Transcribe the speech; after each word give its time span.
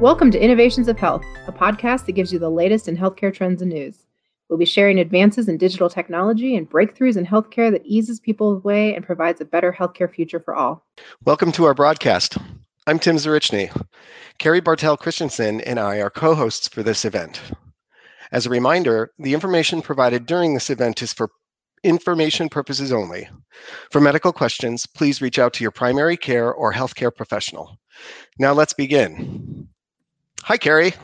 Welcome 0.00 0.30
to 0.30 0.42
Innovations 0.42 0.88
of 0.88 0.98
Health, 0.98 1.22
a 1.46 1.52
podcast 1.52 2.06
that 2.06 2.12
gives 2.12 2.32
you 2.32 2.38
the 2.38 2.48
latest 2.48 2.88
in 2.88 2.96
healthcare 2.96 3.34
trends 3.34 3.60
and 3.60 3.70
news. 3.70 4.06
We'll 4.48 4.58
be 4.58 4.64
sharing 4.64 4.98
advances 4.98 5.46
in 5.46 5.58
digital 5.58 5.90
technology 5.90 6.56
and 6.56 6.68
breakthroughs 6.70 7.18
in 7.18 7.26
healthcare 7.26 7.70
that 7.70 7.84
eases 7.84 8.18
people's 8.18 8.64
way 8.64 8.94
and 8.94 9.04
provides 9.04 9.42
a 9.42 9.44
better 9.44 9.70
healthcare 9.70 10.10
future 10.10 10.40
for 10.40 10.54
all. 10.54 10.86
Welcome 11.26 11.52
to 11.52 11.66
our 11.66 11.74
broadcast. 11.74 12.38
I'm 12.86 12.98
Tim 12.98 13.16
Zarichny. 13.16 13.70
Carrie 14.38 14.62
Bartel 14.62 14.96
Christensen 14.96 15.60
and 15.60 15.78
I 15.78 16.00
are 16.00 16.08
co 16.08 16.34
hosts 16.34 16.66
for 16.66 16.82
this 16.82 17.04
event. 17.04 17.42
As 18.32 18.46
a 18.46 18.50
reminder, 18.50 19.10
the 19.18 19.34
information 19.34 19.82
provided 19.82 20.24
during 20.24 20.54
this 20.54 20.70
event 20.70 21.02
is 21.02 21.12
for 21.12 21.28
information 21.84 22.48
purposes 22.48 22.90
only. 22.90 23.28
For 23.90 24.00
medical 24.00 24.32
questions, 24.32 24.86
please 24.86 25.20
reach 25.20 25.38
out 25.38 25.52
to 25.52 25.62
your 25.62 25.72
primary 25.72 26.16
care 26.16 26.50
or 26.54 26.72
healthcare 26.72 27.14
professional. 27.14 27.76
Now 28.38 28.54
let's 28.54 28.72
begin. 28.72 29.68
Hi, 30.44 30.56
Carrie. 30.56 30.94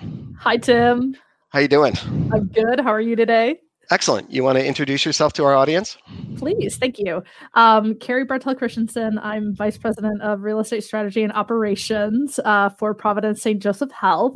Hi, 0.41 0.57
Tim. 0.57 1.17
How 1.51 1.61
you 1.61 1.69
doing? 1.69 1.95
I'm 2.33 2.47
good. 2.49 2.81
How 2.81 2.91
are 2.91 3.01
you 3.01 3.17
today? 3.17 3.61
Excellent. 3.91 4.29
You 4.33 4.43
want 4.43 4.59
to 4.59 4.67
introduce 4.67 5.05
yourself 5.05 5.33
to 5.35 5.45
our 5.45 5.55
audience? 5.55 5.97
Please. 6.37 6.77
Thank 6.77 6.99
you. 6.99 7.23
Um, 7.55 7.95
Carrie 7.95 8.25
Bartel 8.25 8.57
Christensen. 8.57 9.19
I'm 9.21 9.55
Vice 9.55 9.79
President 9.79 10.21
of 10.23 10.43
Real 10.43 10.59
Estate 10.59 10.83
Strategy 10.83 11.23
and 11.23 11.33
Operations 11.33 12.41
uh, 12.45 12.71
for 12.71 12.95
Providence 12.95 13.41
St. 13.43 13.63
Joseph 13.63 13.93
Health. 13.93 14.35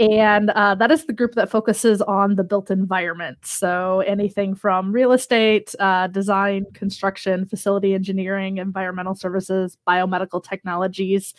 And 0.00 0.50
uh, 0.50 0.74
that 0.74 0.90
is 0.90 1.04
the 1.04 1.12
group 1.12 1.34
that 1.34 1.50
focuses 1.50 2.02
on 2.02 2.34
the 2.34 2.42
built 2.42 2.70
environment. 2.70 3.38
So 3.46 4.00
anything 4.00 4.56
from 4.56 4.90
real 4.90 5.12
estate, 5.12 5.72
uh, 5.78 6.08
design, 6.08 6.66
construction, 6.74 7.46
facility 7.46 7.94
engineering, 7.94 8.58
environmental 8.58 9.14
services, 9.14 9.76
biomedical 9.86 10.42
technologies 10.42 11.32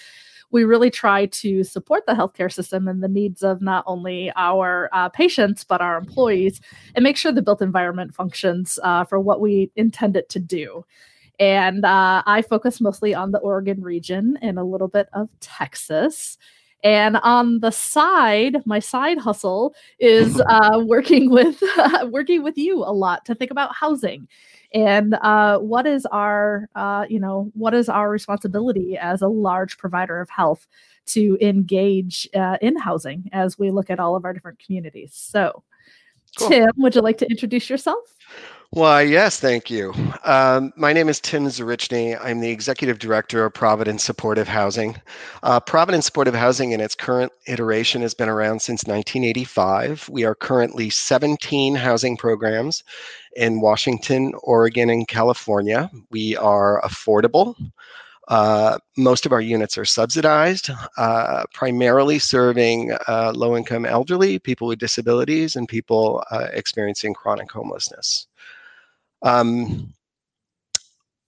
we 0.51 0.63
really 0.63 0.89
try 0.89 1.25
to 1.27 1.63
support 1.63 2.05
the 2.05 2.13
healthcare 2.13 2.51
system 2.51 2.87
and 2.87 3.01
the 3.01 3.07
needs 3.07 3.41
of 3.41 3.61
not 3.61 3.83
only 3.87 4.31
our 4.35 4.89
uh, 4.93 5.09
patients 5.09 5.63
but 5.63 5.81
our 5.81 5.97
employees 5.97 6.61
and 6.95 7.03
make 7.03 7.17
sure 7.17 7.31
the 7.31 7.41
built 7.41 7.61
environment 7.61 8.13
functions 8.13 8.77
uh, 8.83 9.03
for 9.03 9.19
what 9.19 9.41
we 9.41 9.71
intend 9.75 10.15
it 10.15 10.29
to 10.29 10.39
do. 10.39 10.85
And 11.39 11.85
uh, 11.85 12.21
i 12.25 12.41
focus 12.41 12.81
mostly 12.81 13.15
on 13.15 13.31
the 13.31 13.39
oregon 13.39 13.81
region 13.81 14.37
and 14.41 14.59
a 14.59 14.63
little 14.63 14.87
bit 14.87 15.07
of 15.13 15.29
texas 15.39 16.37
and 16.83 17.17
on 17.17 17.59
the 17.59 17.71
side, 17.71 18.65
my 18.65 18.79
side 18.79 19.17
hustle 19.17 19.75
is 19.99 20.41
uh, 20.47 20.81
working 20.85 21.29
with 21.29 21.61
working 22.05 22.43
with 22.43 22.57
you 22.57 22.79
a 22.79 22.93
lot 22.93 23.25
to 23.25 23.35
think 23.35 23.51
about 23.51 23.75
housing. 23.75 24.27
And 24.73 25.15
uh, 25.15 25.59
what 25.59 25.85
is 25.85 26.05
our 26.07 26.69
uh, 26.75 27.05
you 27.09 27.19
know 27.19 27.51
what 27.53 27.73
is 27.73 27.89
our 27.89 28.09
responsibility 28.09 28.97
as 28.97 29.21
a 29.21 29.27
large 29.27 29.77
provider 29.77 30.19
of 30.21 30.29
health 30.29 30.67
to 31.07 31.37
engage 31.41 32.27
uh, 32.33 32.57
in 32.61 32.77
housing 32.77 33.29
as 33.31 33.59
we 33.59 33.69
look 33.69 33.89
at 33.89 33.99
all 33.99 34.15
of 34.15 34.25
our 34.25 34.33
different 34.33 34.59
communities? 34.59 35.11
So 35.13 35.63
cool. 36.37 36.49
tim 36.49 36.71
would 36.77 36.95
you 36.95 37.01
like 37.01 37.17
to 37.17 37.29
introduce 37.29 37.69
yourself 37.69 38.17
why, 38.73 39.01
yes, 39.01 39.37
thank 39.37 39.69
you. 39.69 39.93
Um, 40.23 40.71
my 40.77 40.93
name 40.93 41.09
is 41.09 41.19
Tim 41.19 41.45
Zarichny. 41.47 42.17
I'm 42.23 42.39
the 42.39 42.51
Executive 42.51 42.99
Director 42.99 43.43
of 43.43 43.53
Providence 43.53 44.01
Supportive 44.01 44.47
Housing. 44.47 44.95
Uh, 45.43 45.59
Providence 45.59 46.05
Supportive 46.05 46.33
Housing, 46.33 46.71
in 46.71 46.79
its 46.79 46.95
current 46.95 47.33
iteration, 47.47 48.01
has 48.01 48.13
been 48.13 48.29
around 48.29 48.61
since 48.61 48.85
1985. 48.85 50.07
We 50.07 50.23
are 50.23 50.35
currently 50.35 50.89
17 50.89 51.75
housing 51.75 52.15
programs 52.15 52.81
in 53.35 53.59
Washington, 53.59 54.31
Oregon, 54.41 54.89
and 54.89 55.05
California. 55.05 55.91
We 56.09 56.37
are 56.37 56.81
affordable. 56.81 57.55
Uh, 58.29 58.77
most 58.95 59.25
of 59.25 59.33
our 59.33 59.41
units 59.41 59.77
are 59.77 59.83
subsidized, 59.83 60.69
uh, 60.97 61.43
primarily 61.53 62.19
serving 62.19 62.93
uh, 63.09 63.33
low 63.35 63.57
income 63.57 63.85
elderly, 63.85 64.39
people 64.39 64.69
with 64.69 64.79
disabilities, 64.79 65.57
and 65.57 65.67
people 65.67 66.23
uh, 66.31 66.47
experiencing 66.53 67.13
chronic 67.13 67.51
homelessness. 67.51 68.27
Um, 69.21 69.93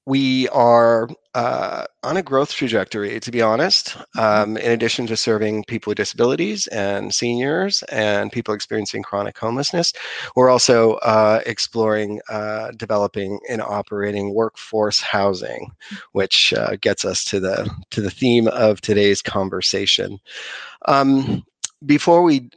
we 0.05 0.49
are 0.49 1.07
uh, 1.33 1.85
on 2.03 2.17
a 2.17 2.21
growth 2.21 2.51
trajectory, 2.51 3.19
to 3.19 3.31
be 3.31 3.41
honest. 3.41 3.89
Mm-hmm. 3.89 4.19
Um, 4.19 4.57
in 4.57 4.71
addition 4.71 5.07
to 5.07 5.17
serving 5.17 5.63
people 5.65 5.91
with 5.91 5.97
disabilities 5.97 6.67
and 6.67 7.13
seniors 7.13 7.83
and 7.83 8.31
people 8.31 8.53
experiencing 8.53 9.03
chronic 9.03 9.37
homelessness, 9.37 9.93
we're 10.35 10.49
also 10.49 10.93
uh, 10.95 11.41
exploring 11.45 12.19
uh, 12.29 12.71
developing 12.77 13.39
and 13.49 13.61
operating 13.61 14.33
workforce 14.33 14.99
housing, 14.99 15.71
which 16.11 16.53
uh, 16.53 16.75
gets 16.81 17.05
us 17.05 17.23
to 17.25 17.39
the 17.39 17.69
to 17.91 18.01
the 18.01 18.11
theme 18.11 18.47
of 18.49 18.81
today's 18.81 19.21
conversation. 19.21 20.19
Um, 20.85 21.43
before 21.85 22.23
we 22.23 22.49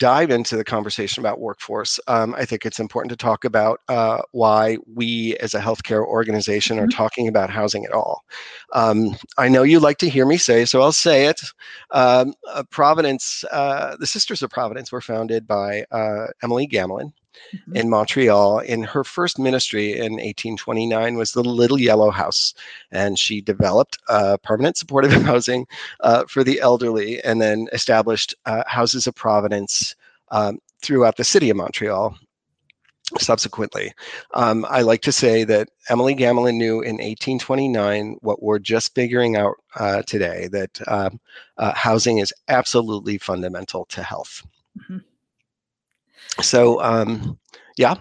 dive 0.00 0.30
into 0.30 0.56
the 0.56 0.64
conversation 0.64 1.20
about 1.20 1.40
workforce, 1.40 2.00
um, 2.08 2.34
I 2.34 2.46
think 2.46 2.64
it's 2.66 2.80
important 2.80 3.10
to 3.10 3.16
talk 3.16 3.44
about 3.44 3.80
uh, 3.88 4.22
why 4.32 4.78
we 4.92 5.36
as 5.36 5.54
a 5.54 5.60
healthcare 5.60 6.04
organization 6.04 6.78
are 6.78 6.86
mm-hmm. 6.86 6.96
talking 6.96 7.28
about 7.28 7.50
housing 7.50 7.84
at 7.84 7.92
all. 7.92 8.24
Um, 8.72 9.14
I 9.38 9.48
know 9.48 9.62
you 9.62 9.78
like 9.78 9.98
to 9.98 10.08
hear 10.08 10.26
me 10.26 10.38
say, 10.38 10.64
so 10.64 10.80
I'll 10.80 10.90
say 10.90 11.26
it. 11.26 11.42
Um, 11.90 12.32
uh, 12.48 12.64
Providence, 12.70 13.44
uh, 13.52 13.96
the 14.00 14.06
Sisters 14.06 14.42
of 14.42 14.50
Providence 14.50 14.90
were 14.90 15.02
founded 15.02 15.46
by 15.46 15.84
uh, 15.92 16.28
Emily 16.42 16.66
Gamelin. 16.66 17.12
Mm-hmm. 17.54 17.76
In 17.76 17.90
Montreal, 17.90 18.58
in 18.60 18.82
her 18.82 19.04
first 19.04 19.38
ministry 19.38 19.92
in 19.92 20.12
1829 20.14 21.16
was 21.16 21.32
the 21.32 21.42
Little 21.42 21.78
Yellow 21.78 22.10
House, 22.10 22.54
and 22.90 23.18
she 23.18 23.40
developed 23.40 23.98
uh, 24.08 24.36
permanent 24.42 24.76
supportive 24.76 25.12
housing 25.22 25.66
uh, 26.00 26.24
for 26.26 26.44
the 26.44 26.60
elderly, 26.60 27.22
and 27.22 27.40
then 27.40 27.68
established 27.72 28.34
uh, 28.46 28.62
houses 28.66 29.06
of 29.06 29.14
Providence 29.14 29.94
um, 30.30 30.58
throughout 30.82 31.16
the 31.16 31.24
city 31.24 31.50
of 31.50 31.56
Montreal 31.56 32.16
subsequently. 33.18 33.92
Um, 34.34 34.64
I 34.68 34.82
like 34.82 35.02
to 35.02 35.12
say 35.12 35.44
that 35.44 35.68
Emily 35.88 36.14
Gamelin 36.14 36.56
knew 36.56 36.80
in 36.80 36.96
1829 36.96 38.18
what 38.20 38.42
we're 38.42 38.58
just 38.58 38.94
figuring 38.94 39.36
out 39.36 39.56
uh, 39.74 40.02
today 40.02 40.48
that 40.52 40.80
um, 40.86 41.20
uh, 41.56 41.72
housing 41.74 42.18
is 42.18 42.32
absolutely 42.48 43.18
fundamental 43.18 43.86
to 43.86 44.02
health. 44.02 44.46
Mm-hmm. 44.78 44.98
So, 46.40 46.80
um, 46.82 47.38
yeah. 47.76 47.96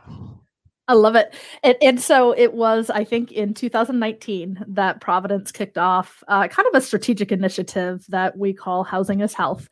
I 0.88 0.94
love 0.94 1.16
it. 1.16 1.35
And, 1.62 1.75
and, 1.84 2.01
so 2.01 2.31
it 2.35 2.53
was, 2.53 2.90
I 2.90 3.03
think, 3.03 3.31
in 3.31 3.53
2019 3.53 4.66
that 4.69 5.01
Providence 5.01 5.51
kicked 5.51 5.78
off 5.78 6.23
uh, 6.28 6.47
kind 6.47 6.67
of 6.67 6.73
a 6.73 6.81
strategic 6.81 7.31
initiative 7.31 8.06
that 8.09 8.38
we 8.38 8.53
call 8.53 8.84
Housing 8.84 9.22
is 9.22 9.35
Health 9.35 9.69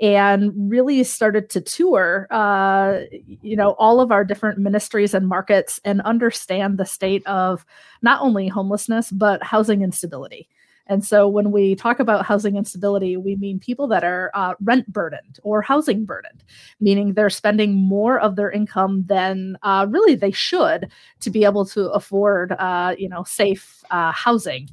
and 0.00 0.52
really 0.70 1.02
started 1.04 1.48
to 1.50 1.60
tour 1.60 2.26
uh, 2.30 3.00
you 3.40 3.56
know 3.56 3.70
all 3.78 4.00
of 4.00 4.12
our 4.12 4.24
different 4.24 4.58
ministries 4.58 5.14
and 5.14 5.26
markets 5.26 5.80
and 5.84 6.02
understand 6.02 6.76
the 6.76 6.84
state 6.84 7.26
of 7.26 7.64
not 8.02 8.20
only 8.20 8.46
homelessness 8.46 9.10
but 9.10 9.42
housing 9.42 9.82
instability 9.82 10.48
and 10.88 11.04
so 11.04 11.26
when 11.28 11.50
we 11.50 11.74
talk 11.74 11.98
about 11.98 12.24
housing 12.24 12.56
instability, 12.56 13.16
we 13.16 13.36
mean 13.36 13.58
people 13.58 13.88
that 13.88 14.04
are 14.04 14.30
uh, 14.34 14.54
rent 14.60 14.90
burdened 14.92 15.38
or 15.42 15.60
housing 15.60 16.04
burdened, 16.04 16.44
meaning 16.80 17.14
they're 17.14 17.30
spending 17.30 17.74
more 17.74 18.20
of 18.20 18.36
their 18.36 18.50
income 18.50 19.04
than 19.06 19.58
uh, 19.62 19.86
really 19.88 20.14
they 20.14 20.30
should 20.30 20.90
to 21.20 21.30
be 21.30 21.44
able 21.44 21.64
to 21.66 21.90
afford, 21.90 22.52
uh, 22.52 22.94
you 22.96 23.08
know, 23.08 23.24
safe 23.24 23.82
uh, 23.90 24.12
housing. 24.12 24.68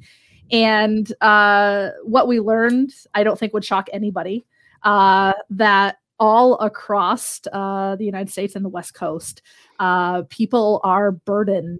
And 0.51 1.11
uh, 1.21 1.89
what 2.03 2.27
we 2.27 2.39
learned, 2.39 2.93
I 3.15 3.23
don't 3.23 3.39
think 3.39 3.53
would 3.53 3.65
shock 3.65 3.89
anybody, 3.91 4.45
uh, 4.83 5.33
that 5.49 5.97
all 6.19 6.59
across 6.59 7.39
the 7.39 7.97
United 7.99 8.31
States 8.31 8.55
and 8.55 8.63
the 8.63 8.69
West 8.69 8.93
Coast, 8.93 9.41
people 10.29 10.79
are 10.83 11.11
burdened 11.11 11.79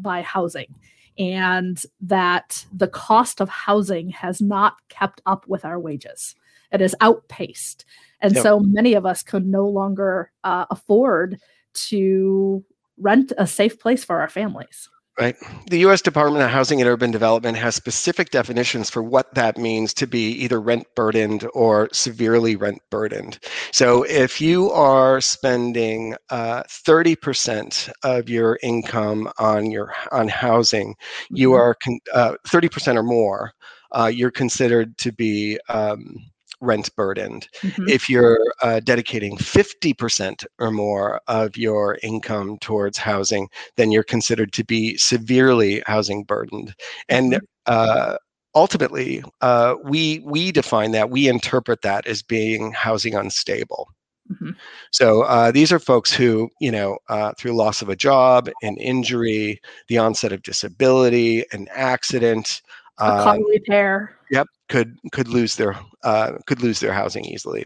by 0.00 0.22
housing 0.22 0.74
and 1.18 1.82
that 2.00 2.64
the 2.72 2.88
cost 2.88 3.40
of 3.40 3.48
housing 3.48 4.10
has 4.10 4.40
not 4.40 4.76
kept 4.88 5.20
up 5.26 5.46
with 5.48 5.64
our 5.64 5.78
wages. 5.78 6.34
It 6.72 6.80
has 6.80 6.94
outpaced. 7.00 7.84
And 8.20 8.34
yep. 8.34 8.42
so 8.42 8.60
many 8.60 8.94
of 8.94 9.06
us 9.06 9.22
could 9.22 9.46
no 9.46 9.66
longer 9.66 10.30
uh, 10.44 10.66
afford 10.70 11.38
to 11.74 12.64
rent 12.96 13.32
a 13.38 13.46
safe 13.46 13.78
place 13.78 14.04
for 14.04 14.20
our 14.20 14.28
families. 14.28 14.88
Right. 15.18 15.34
The 15.68 15.80
U.S. 15.80 16.00
Department 16.00 16.44
of 16.44 16.50
Housing 16.50 16.80
and 16.80 16.88
Urban 16.88 17.10
Development 17.10 17.58
has 17.58 17.74
specific 17.74 18.30
definitions 18.30 18.88
for 18.88 19.02
what 19.02 19.34
that 19.34 19.58
means 19.58 19.92
to 19.94 20.06
be 20.06 20.30
either 20.30 20.60
rent 20.60 20.86
burdened 20.94 21.44
or 21.54 21.88
severely 21.92 22.54
rent 22.54 22.80
burdened. 22.88 23.40
So 23.72 24.04
if 24.04 24.40
you 24.40 24.70
are 24.70 25.20
spending 25.20 26.14
uh, 26.30 26.62
30% 26.68 27.90
of 28.04 28.28
your 28.28 28.60
income 28.62 29.28
on 29.38 29.72
your 29.72 29.92
on 30.12 30.28
housing, 30.28 30.94
you 31.30 31.50
mm-hmm. 31.50 31.62
are 31.62 31.74
con- 31.82 32.00
uh, 32.14 32.34
30% 32.46 32.94
or 32.94 33.02
more, 33.02 33.52
uh, 33.90 34.06
you're 34.14 34.30
considered 34.30 34.96
to 34.98 35.10
be 35.10 35.58
um, 35.68 36.14
rent 36.60 36.94
burdened. 36.96 37.48
Mm-hmm. 37.60 37.88
If 37.88 38.08
you're 38.08 38.40
uh, 38.62 38.80
dedicating 38.80 39.36
50% 39.36 40.44
or 40.58 40.70
more 40.70 41.20
of 41.28 41.56
your 41.56 41.98
income 42.02 42.58
towards 42.58 42.98
housing, 42.98 43.48
then 43.76 43.92
you're 43.92 44.02
considered 44.02 44.52
to 44.54 44.64
be 44.64 44.96
severely 44.96 45.82
housing 45.86 46.24
burdened. 46.24 46.74
And 47.08 47.34
mm-hmm. 47.34 47.44
uh, 47.66 48.16
ultimately, 48.54 49.22
uh, 49.40 49.76
we 49.84 50.20
we 50.24 50.52
define 50.52 50.92
that 50.92 51.10
we 51.10 51.28
interpret 51.28 51.82
that 51.82 52.06
as 52.06 52.22
being 52.22 52.72
housing 52.72 53.14
unstable. 53.14 53.88
Mm-hmm. 54.30 54.50
So 54.90 55.22
uh, 55.22 55.50
these 55.50 55.72
are 55.72 55.78
folks 55.78 56.12
who, 56.12 56.50
you 56.60 56.70
know, 56.70 56.98
uh, 57.08 57.32
through 57.38 57.52
loss 57.52 57.80
of 57.80 57.88
a 57.88 57.96
job, 57.96 58.50
an 58.62 58.76
injury, 58.76 59.60
the 59.88 59.98
onset 59.98 60.32
of 60.32 60.42
disability, 60.42 61.44
an 61.52 61.66
accident, 61.72 62.60
a 62.98 63.22
car 63.22 63.38
pair. 63.66 64.16
Yep, 64.30 64.46
could 64.68 64.96
could 65.12 65.28
lose 65.28 65.56
their 65.56 65.76
uh, 66.04 66.38
could 66.46 66.62
lose 66.62 66.80
their 66.80 66.92
housing 66.92 67.24
easily. 67.24 67.64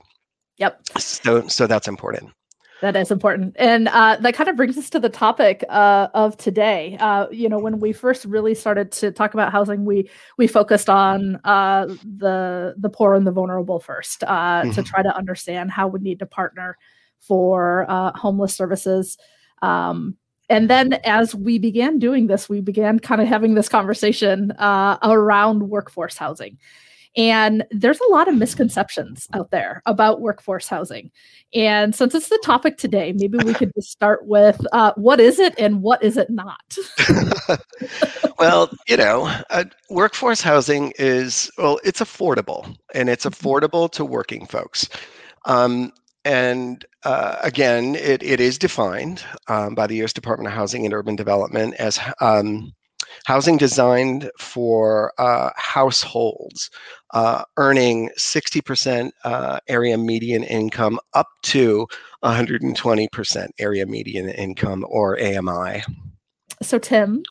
Yep. 0.59 0.81
So 0.99 1.47
so 1.49 1.67
that's 1.67 1.89
important. 1.89 2.31
That 2.83 2.97
is 2.97 3.13
important. 3.13 3.55
And 3.61 3.87
uh, 3.89 4.17
that 4.21 4.35
kind 4.35 4.51
of 4.51 4.57
brings 4.57 4.77
us 4.77 4.91
to 4.91 4.99
the 4.99 5.09
topic 5.09 5.65
uh, 5.69 6.09
of 6.15 6.37
today. 6.37 6.97
Uh, 6.99 7.29
you 7.31 7.49
know, 7.49 7.61
when 7.61 7.79
we 7.79 7.93
first 7.93 8.25
really 8.25 8.57
started 8.57 8.91
to 8.93 9.13
talk 9.13 9.35
about 9.35 9.53
housing, 9.53 9.85
we 9.85 10.11
we 10.37 10.49
focused 10.49 10.91
on 10.91 11.37
uh, 11.45 11.87
the 11.87 12.75
the 12.77 12.91
poor 12.91 13.15
and 13.15 13.25
the 13.25 13.31
vulnerable 13.31 13.79
first 13.79 14.25
uh, 14.25 14.63
mm-hmm. 14.63 14.73
to 14.73 14.83
try 14.83 15.01
to 15.01 15.17
understand 15.17 15.71
how 15.71 15.87
we 15.87 16.01
need 16.01 16.19
to 16.19 16.27
partner 16.27 16.77
for 17.21 17.87
uh, 17.89 18.11
homeless 18.19 18.53
services. 18.57 19.17
Um, 19.63 20.17
and 20.49 20.69
then 20.69 20.95
as 21.05 21.35
we 21.35 21.59
began 21.59 21.99
doing 21.99 22.27
this, 22.27 22.49
we 22.49 22.61
began 22.61 22.99
kind 22.99 23.21
of 23.21 23.29
having 23.29 23.55
this 23.55 23.69
conversation 23.69 24.53
around 24.59 25.69
workforce 25.69 26.17
housing. 26.17 26.59
And 27.15 27.65
there's 27.71 28.01
a 28.01 28.11
lot 28.11 28.29
of 28.29 28.37
misconceptions 28.37 29.29
out 29.35 29.51
there 29.51 29.83
about 29.85 30.23
workforce 30.23 30.67
housing. 30.67 31.11
And 31.55 31.95
since 31.95 32.15
it's 32.15 32.31
the 32.31 32.41
topic 32.43 32.79
today, 32.79 33.13
maybe 33.13 33.37
we 33.45 33.53
could 33.53 33.71
just 33.75 33.91
start 33.91 34.27
with 34.27 34.65
uh, 34.73 34.93
what 34.97 35.21
is 35.21 35.39
it 35.39 35.55
and 35.59 35.83
what 35.83 36.03
is 36.03 36.17
it 36.17 36.31
not? 36.31 36.79
well, 38.39 38.71
you 38.89 38.97
know, 38.97 39.27
uh, 39.51 39.65
workforce 39.91 40.41
housing 40.41 40.95
is, 40.99 41.51
well, 41.59 41.79
it's 41.85 42.01
affordable 42.01 42.75
and 42.95 43.11
it's 43.11 43.27
mm-hmm. 43.27 43.47
affordable 43.47 43.91
to 43.93 44.05
working 44.07 44.47
folks. 44.47 44.89
Um, 45.45 45.93
and 46.25 46.85
uh, 47.05 47.37
again, 47.43 47.95
it, 47.97 48.23
it 48.23 48.41
is 48.41 48.59
defined 48.59 49.25
um, 49.49 49.75
by 49.75 49.87
the 49.87 49.97
U.S. 49.97 50.13
Department 50.13 50.49
of 50.49 50.55
Housing 50.55 50.85
and 50.85 50.95
Urban 50.95 51.17
Development 51.17 51.75
as 51.75 51.99
um, 52.21 52.73
housing 53.27 53.57
designed 53.57 54.31
for 54.39 55.13
uh, 55.19 55.51
households 55.57 56.71
uh, 57.13 57.45
earning 57.57 58.11
60% 58.19 59.11
uh, 59.25 59.61
area 59.69 59.99
median 59.99 60.45
income 60.45 60.99
up 61.15 61.29
to 61.43 61.87
120% 62.25 63.49
area 63.59 63.87
median 63.87 64.29
income 64.29 64.85
or 64.89 65.21
AMI. 65.21 65.83
So, 66.63 66.79
Tim, 66.79 67.23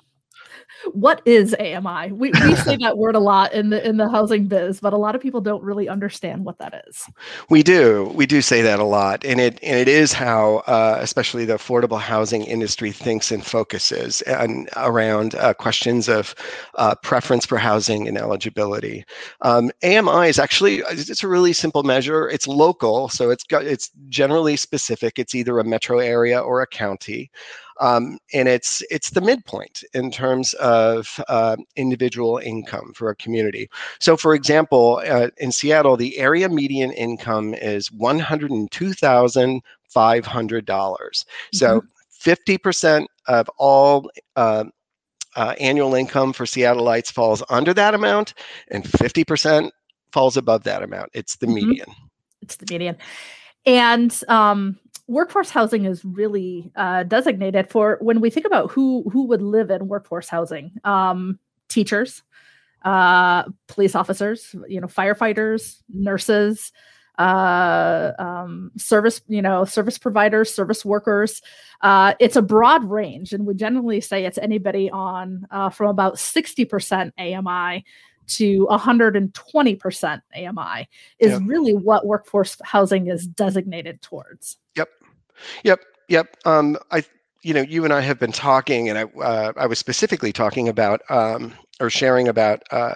what 0.93 1.21
is 1.25 1.55
AMI? 1.59 2.11
We, 2.11 2.31
we 2.31 2.55
say 2.65 2.77
that 2.77 2.97
word 2.97 3.15
a 3.15 3.19
lot 3.19 3.53
in 3.53 3.69
the 3.69 3.87
in 3.87 3.97
the 3.97 4.09
housing 4.09 4.47
biz, 4.47 4.79
but 4.79 4.93
a 4.93 4.97
lot 4.97 5.15
of 5.15 5.21
people 5.21 5.41
don't 5.41 5.63
really 5.63 5.87
understand 5.87 6.45
what 6.45 6.57
that 6.59 6.83
is. 6.87 7.05
We 7.49 7.63
do. 7.63 8.11
We 8.15 8.25
do 8.25 8.41
say 8.41 8.61
that 8.61 8.79
a 8.79 8.83
lot, 8.83 9.23
and 9.25 9.39
it 9.39 9.59
and 9.63 9.79
it 9.79 9.87
is 9.87 10.13
how, 10.13 10.57
uh, 10.67 10.97
especially 10.99 11.45
the 11.45 11.55
affordable 11.55 11.99
housing 11.99 12.43
industry, 12.43 12.91
thinks 12.91 13.31
and 13.31 13.45
focuses 13.45 14.21
and 14.23 14.69
around 14.75 15.35
uh, 15.35 15.53
questions 15.53 16.07
of 16.07 16.35
uh, 16.75 16.95
preference 16.95 17.45
for 17.45 17.57
housing 17.57 18.07
and 18.07 18.17
eligibility. 18.17 19.05
Um, 19.41 19.71
AMI 19.83 20.29
is 20.29 20.39
actually 20.39 20.83
it's 20.89 21.23
a 21.23 21.27
really 21.27 21.53
simple 21.53 21.83
measure. 21.83 22.29
It's 22.29 22.47
local, 22.47 23.09
so 23.09 23.29
it's 23.29 23.43
got 23.43 23.65
it's 23.65 23.91
generally 24.09 24.55
specific. 24.55 25.19
It's 25.19 25.35
either 25.35 25.59
a 25.59 25.63
metro 25.63 25.99
area 25.99 26.39
or 26.39 26.61
a 26.61 26.67
county. 26.67 27.31
Um, 27.81 28.19
and 28.31 28.47
it's 28.47 28.83
it's 28.91 29.09
the 29.09 29.21
midpoint 29.21 29.83
in 29.93 30.11
terms 30.11 30.53
of 30.53 31.19
uh, 31.27 31.57
individual 31.75 32.37
income 32.37 32.93
for 32.93 33.09
a 33.09 33.15
community. 33.15 33.69
So, 33.99 34.15
for 34.15 34.35
example, 34.35 35.01
uh, 35.09 35.29
in 35.37 35.51
Seattle, 35.51 35.97
the 35.97 36.17
area 36.19 36.47
median 36.47 36.91
income 36.93 37.55
is 37.55 37.91
one 37.91 38.19
hundred 38.19 38.51
and 38.51 38.71
two 38.71 38.93
thousand 38.93 39.61
five 39.89 40.27
hundred 40.27 40.65
dollars. 40.65 41.25
So, 41.53 41.67
mm-hmm. 41.79 41.87
fifty 42.09 42.57
percent 42.59 43.09
of 43.27 43.49
all 43.57 44.11
uh, 44.35 44.65
uh, 45.35 45.55
annual 45.59 45.95
income 45.95 46.33
for 46.33 46.45
Seattleites 46.45 47.11
falls 47.11 47.41
under 47.49 47.73
that 47.73 47.95
amount, 47.95 48.35
and 48.69 48.87
fifty 48.87 49.23
percent 49.23 49.73
falls 50.11 50.37
above 50.37 50.63
that 50.63 50.83
amount. 50.83 51.09
It's 51.13 51.37
the 51.37 51.47
mm-hmm. 51.47 51.69
median. 51.69 51.87
It's 52.43 52.57
the 52.57 52.67
median. 52.71 52.97
And 53.65 54.17
um, 54.27 54.77
workforce 55.11 55.49
housing 55.49 55.85
is 55.85 56.05
really 56.05 56.71
uh, 56.77 57.03
designated 57.03 57.69
for 57.69 57.97
when 58.01 58.21
we 58.21 58.29
think 58.29 58.45
about 58.45 58.71
who 58.71 59.03
who 59.11 59.25
would 59.27 59.41
live 59.41 59.69
in 59.69 59.87
workforce 59.87 60.29
housing 60.29 60.71
um, 60.85 61.37
teachers 61.67 62.23
uh, 62.85 63.43
police 63.67 63.93
officers 63.93 64.55
you 64.67 64.79
know 64.79 64.87
firefighters 64.87 65.83
nurses 65.89 66.71
uh, 67.19 68.13
um, 68.19 68.71
service 68.77 69.21
you 69.27 69.41
know 69.41 69.65
service 69.65 69.97
providers 69.97 70.53
service 70.53 70.85
workers 70.85 71.41
uh, 71.81 72.13
it's 72.19 72.37
a 72.37 72.41
broad 72.41 72.83
range 72.85 73.33
and 73.33 73.45
we 73.45 73.53
generally 73.53 73.99
say 73.99 74.23
it's 74.25 74.37
anybody 74.37 74.89
on 74.91 75.45
uh, 75.51 75.69
from 75.69 75.89
about 75.89 76.15
60% 76.15 77.11
ami 77.19 77.83
to 78.27 78.65
120% 78.67 80.21
AMI 80.35 80.87
is 81.19 81.31
yep. 81.31 81.41
really 81.45 81.73
what 81.73 82.05
workforce 82.05 82.55
housing 82.63 83.07
is 83.07 83.27
designated 83.27 84.01
towards. 84.01 84.57
Yep. 84.77 84.89
Yep. 85.63 85.81
Yep. 86.09 86.37
Um, 86.45 86.77
I, 86.91 87.03
you 87.43 87.53
know, 87.53 87.61
you 87.61 87.83
and 87.83 87.93
I 87.93 88.01
have 88.01 88.19
been 88.19 88.31
talking, 88.31 88.89
and 88.89 88.97
I, 88.97 89.03
uh, 89.03 89.53
I 89.55 89.65
was 89.65 89.79
specifically 89.79 90.31
talking 90.31 90.67
about 90.67 91.01
um, 91.09 91.53
or 91.81 91.89
sharing 91.89 92.27
about 92.27 92.61
uh, 92.71 92.95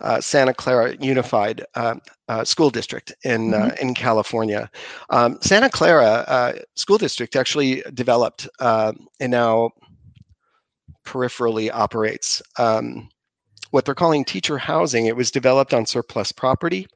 uh, 0.00 0.20
Santa 0.20 0.52
Clara 0.52 0.96
Unified 1.00 1.64
uh, 1.76 1.94
uh, 2.28 2.44
School 2.44 2.70
District 2.70 3.14
in 3.22 3.54
uh, 3.54 3.58
mm-hmm. 3.58 3.88
in 3.88 3.94
California. 3.94 4.68
Um, 5.10 5.38
Santa 5.40 5.70
Clara 5.70 6.54
School 6.74 6.98
District 6.98 7.36
actually 7.36 7.82
developed 7.94 8.48
and 8.60 8.98
now 9.20 9.70
peripherally 11.06 11.70
operates 11.72 12.42
um, 12.58 13.08
what 13.70 13.84
they're 13.84 13.94
calling 13.94 14.24
teacher 14.24 14.58
housing. 14.58 15.06
It 15.06 15.16
was 15.16 15.30
developed 15.30 15.72
on 15.72 15.86
surplus 15.86 16.32
property. 16.32 16.86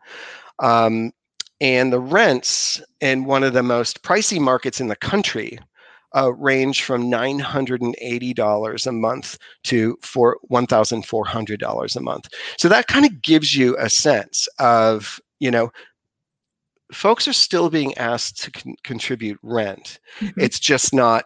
Um, 0.59 1.13
and 1.61 1.93
the 1.93 2.01
rents 2.01 2.81
in 3.01 3.25
one 3.25 3.43
of 3.43 3.53
the 3.53 3.63
most 3.63 4.03
pricey 4.03 4.41
markets 4.41 4.81
in 4.81 4.89
the 4.89 4.97
country 4.97 5.59
uh, 6.17 6.33
range 6.35 6.83
from 6.83 7.11
$980 7.11 8.87
a 8.87 8.93
month 8.93 9.39
to 9.65 9.99
for 10.03 10.39
$1,400 10.51 11.97
a 11.97 12.01
month. 12.01 12.29
So 12.57 12.69
that 12.69 12.87
kind 12.87 13.05
of 13.05 13.21
gives 13.23 13.55
you 13.55 13.77
a 13.79 13.91
sense 13.91 14.49
of, 14.59 15.21
you 15.39 15.51
know, 15.51 15.71
folks 16.93 17.29
are 17.29 17.35
still 17.35 17.69
being 17.69 17.97
asked 17.99 18.43
to 18.43 18.51
con- 18.51 18.77
contribute 18.85 19.39
rent. 19.43 20.01
Mm-hmm. 20.21 20.41
It's 20.41 20.59
just 20.59 20.95
not 20.95 21.25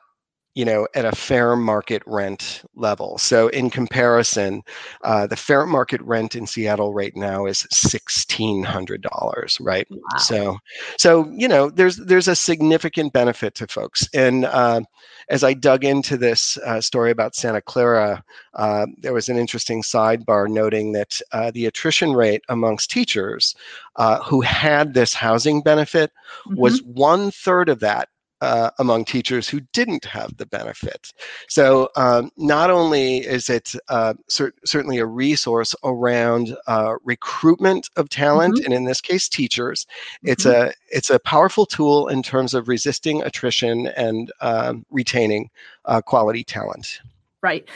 you 0.54 0.64
know, 0.64 0.86
at 0.94 1.04
a 1.04 1.12
fair 1.12 1.56
market 1.56 2.02
rent 2.06 2.62
level. 2.74 3.16
So 3.18 3.48
in 3.48 3.70
comparison, 3.70 4.62
uh, 5.02 5.26
the 5.26 5.36
fair 5.36 5.66
market 5.66 6.00
rent 6.02 6.34
in 6.34 6.46
Seattle 6.46 6.92
right 6.92 7.16
now 7.16 7.46
is 7.46 7.66
sixteen 7.70 8.62
hundred 8.62 9.02
dollars, 9.02 9.58
right? 9.60 9.86
Wow. 9.90 10.18
So, 10.18 10.58
so 10.98 11.30
you 11.30 11.48
know, 11.48 11.70
there's 11.70 11.96
there's 11.96 12.28
a 12.28 12.36
significant 12.36 13.12
benefit 13.12 13.54
to 13.56 13.66
folks. 13.66 14.08
And 14.12 14.44
uh, 14.44 14.82
as 15.30 15.42
I 15.42 15.54
dug 15.54 15.84
into 15.84 16.16
this 16.16 16.58
uh, 16.58 16.80
story 16.80 17.10
about 17.10 17.34
Santa 17.34 17.62
Clara, 17.62 18.22
uh, 18.54 18.86
there 18.98 19.14
was 19.14 19.28
an 19.28 19.38
interesting 19.38 19.82
sidebar 19.82 20.48
noting 20.48 20.92
that 20.92 21.20
uh, 21.32 21.50
the 21.52 21.66
attrition 21.66 22.12
rate 22.12 22.42
amongst 22.48 22.90
teachers 22.90 23.54
uh, 23.96 24.22
who 24.22 24.42
had 24.42 24.92
this 24.92 25.14
housing 25.14 25.62
benefit 25.62 26.12
mm-hmm. 26.46 26.60
was 26.60 26.82
one 26.82 27.30
third 27.30 27.68
of 27.68 27.80
that 27.80 28.08
uh, 28.42 28.70
among 28.80 29.04
teachers 29.04 29.48
who 29.48 29.60
didn't 29.72 30.04
have 30.04 30.36
the 30.36 30.44
benefit. 30.44 31.12
So 31.48 31.88
um, 31.94 32.30
not 32.36 32.70
only 32.70 33.18
is 33.18 33.48
it 33.48 33.72
uh, 33.88 34.14
cer- 34.28 34.52
certainly 34.64 34.98
a 34.98 35.06
resource 35.06 35.76
around 35.84 36.56
uh, 36.66 36.96
recruitment 37.04 37.88
of 37.96 38.08
talent, 38.08 38.56
mm-hmm. 38.56 38.64
and 38.64 38.74
in 38.74 38.84
this 38.84 39.00
case, 39.00 39.28
teachers, 39.28 39.86
it's 40.24 40.44
mm-hmm. 40.44 40.70
a 40.70 40.72
it's 40.88 41.08
a 41.08 41.20
powerful 41.20 41.66
tool 41.66 42.08
in 42.08 42.22
terms 42.22 42.52
of 42.52 42.66
resisting 42.66 43.22
attrition 43.22 43.86
and 43.96 44.32
um, 44.40 44.84
retaining 44.90 45.48
uh, 45.84 46.02
quality 46.02 46.42
talent. 46.42 47.00
Right, 47.42 47.68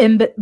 and 0.00 0.18
but 0.18 0.34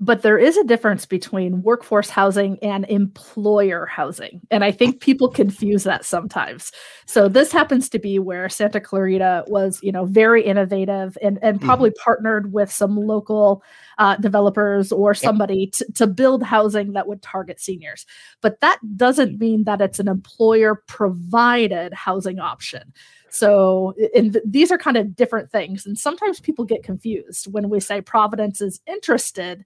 there 0.00 0.38
is 0.38 0.56
a 0.56 0.64
difference 0.64 1.06
between 1.06 1.62
workforce 1.62 2.08
housing 2.08 2.56
and 2.62 2.84
employer 2.88 3.84
housing 3.86 4.40
and 4.50 4.62
i 4.62 4.70
think 4.70 5.00
people 5.00 5.28
confuse 5.28 5.82
that 5.82 6.04
sometimes 6.04 6.70
so 7.06 7.28
this 7.28 7.50
happens 7.50 7.88
to 7.88 7.98
be 7.98 8.18
where 8.18 8.48
santa 8.48 8.80
clarita 8.80 9.44
was 9.48 9.80
you 9.82 9.90
know 9.90 10.04
very 10.04 10.42
innovative 10.44 11.18
and, 11.20 11.38
and 11.42 11.58
mm-hmm. 11.58 11.66
probably 11.66 11.90
mm-hmm. 11.90 12.02
partnered 12.04 12.52
with 12.52 12.70
some 12.70 12.96
local 12.96 13.62
uh, 13.98 14.14
developers 14.16 14.92
or 14.92 15.12
somebody 15.12 15.66
to, 15.66 15.84
to 15.92 16.06
build 16.06 16.42
housing 16.42 16.92
that 16.92 17.08
would 17.08 17.20
target 17.20 17.60
seniors 17.60 18.06
but 18.40 18.60
that 18.60 18.78
doesn't 18.96 19.38
mean 19.40 19.64
that 19.64 19.80
it's 19.80 19.98
an 19.98 20.08
employer 20.08 20.76
provided 20.86 21.92
housing 21.92 22.38
option 22.38 22.92
so, 23.30 23.94
and 24.14 24.32
th- 24.32 24.44
these 24.46 24.70
are 24.70 24.78
kind 24.78 24.96
of 24.96 25.14
different 25.16 25.50
things. 25.50 25.86
And 25.86 25.98
sometimes 25.98 26.40
people 26.40 26.64
get 26.64 26.82
confused 26.82 27.52
when 27.52 27.68
we 27.68 27.80
say 27.80 28.00
Providence 28.00 28.60
is 28.60 28.80
interested 28.86 29.64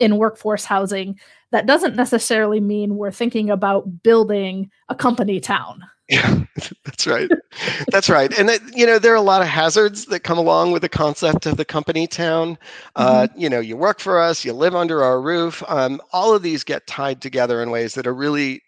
in 0.00 0.16
workforce 0.16 0.64
housing, 0.64 1.18
that 1.52 1.66
doesn't 1.66 1.96
necessarily 1.96 2.60
mean 2.60 2.96
we're 2.96 3.12
thinking 3.12 3.50
about 3.50 4.02
building 4.02 4.70
a 4.88 4.94
company 4.94 5.40
town. 5.40 5.82
Yeah, 6.08 6.42
that's 6.84 7.06
right. 7.06 7.30
That's 7.90 8.10
right. 8.10 8.36
And 8.38 8.48
that, 8.48 8.60
you 8.76 8.84
know, 8.84 8.98
there 8.98 9.12
are 9.12 9.16
a 9.16 9.22
lot 9.22 9.40
of 9.40 9.48
hazards 9.48 10.06
that 10.06 10.20
come 10.20 10.36
along 10.36 10.72
with 10.72 10.82
the 10.82 10.88
concept 10.88 11.46
of 11.46 11.56
the 11.56 11.64
company 11.64 12.06
town. 12.06 12.58
Uh, 12.96 13.28
mm-hmm. 13.28 13.40
You 13.40 13.48
know, 13.48 13.60
you 13.60 13.76
work 13.76 14.00
for 14.00 14.20
us, 14.20 14.44
you 14.44 14.52
live 14.52 14.74
under 14.74 15.02
our 15.02 15.20
roof. 15.20 15.62
Um, 15.66 16.00
all 16.12 16.34
of 16.34 16.42
these 16.42 16.62
get 16.62 16.86
tied 16.86 17.22
together 17.22 17.62
in 17.62 17.70
ways 17.70 17.94
that 17.94 18.06
are 18.06 18.14
really 18.14 18.62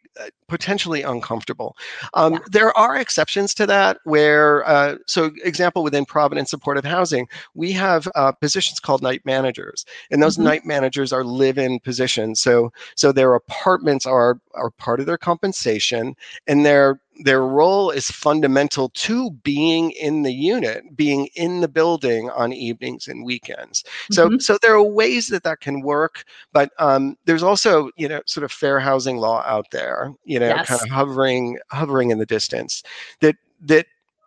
potentially 0.49 1.03
uncomfortable. 1.03 1.77
Um, 2.15 2.35
yeah. 2.35 2.39
There 2.51 2.79
are 2.79 2.97
exceptions 2.97 3.55
to 3.55 3.67
that 3.67 3.99
where, 4.05 4.67
uh, 4.69 4.97
so 5.07 5.31
example 5.45 5.83
within 5.83 6.05
Providence 6.05 6.51
Supportive 6.51 6.85
Housing, 6.85 7.29
we 7.55 7.73
have 7.73 8.09
uh, 8.15 8.33
positions 8.33 8.81
called 8.81 9.03
night 9.03 9.23
managers, 9.25 9.85
and 10.11 10.23
those 10.23 10.35
mm-hmm. 10.35 10.45
night 10.45 10.65
managers 10.65 11.13
are 11.13 11.25
live-in 11.25 11.81
positions. 11.81 12.41
So, 12.41 12.73
so 12.95 13.13
their 13.13 13.35
apartments 13.35 14.07
are 14.07 14.39
are 14.55 14.71
part 14.71 15.01
of 15.01 15.07
their 15.07 15.19
compensation, 15.19 16.15
and 16.47 16.65
they're 16.65 17.01
their 17.21 17.43
role 17.43 17.91
is 17.91 18.11
fundamental 18.11 18.89
to 18.91 19.31
being 19.43 19.91
in 19.93 20.23
the 20.23 20.33
unit 20.33 20.85
being 20.97 21.29
in 21.35 21.61
the 21.61 21.69
building 21.69 22.31
on 22.31 22.53
evenings 22.53 23.09
and 23.09 23.25
weekends 23.25 23.85
so 24.11 24.29
mm-hmm. 24.29 24.39
so 24.39 24.59
there 24.61 24.75
are 24.75 24.83
ways 24.83 25.29
that 25.29 25.43
that 25.43 25.61
can 25.61 25.81
work 25.81 26.25
but 26.53 26.71
um, 26.79 27.17
there's 27.25 27.43
also 27.43 27.91
you 27.97 28.09
know 28.09 28.21
sort 28.27 28.45
of 28.45 28.53
fair 28.53 28.79
housing 28.79 29.17
law 29.17 29.43
out 29.47 29.67
there 29.71 30.13
you 30.25 30.39
know 30.39 30.49
yes. 30.49 30.69
kind 30.69 30.81
of 30.81 30.89
hovering 30.89 31.59
hovering 31.71 32.11
in 32.11 32.19
the 32.19 32.27
distance 32.27 32.83
that 33.21 33.37
that 33.61 33.87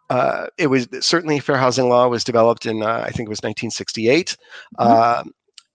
uh, 0.09 0.47
it 0.57 0.67
was 0.67 0.87
certainly 1.01 1.39
fair 1.39 1.57
housing 1.57 1.87
law 1.87 2.07
was 2.07 2.23
developed 2.23 2.65
in 2.65 2.81
uh, 2.81 3.03
I 3.05 3.11
think 3.11 3.27
it 3.27 3.29
was 3.29 3.39
1968 3.39 4.35
mm-hmm. 4.79 4.91
uh, 4.91 5.23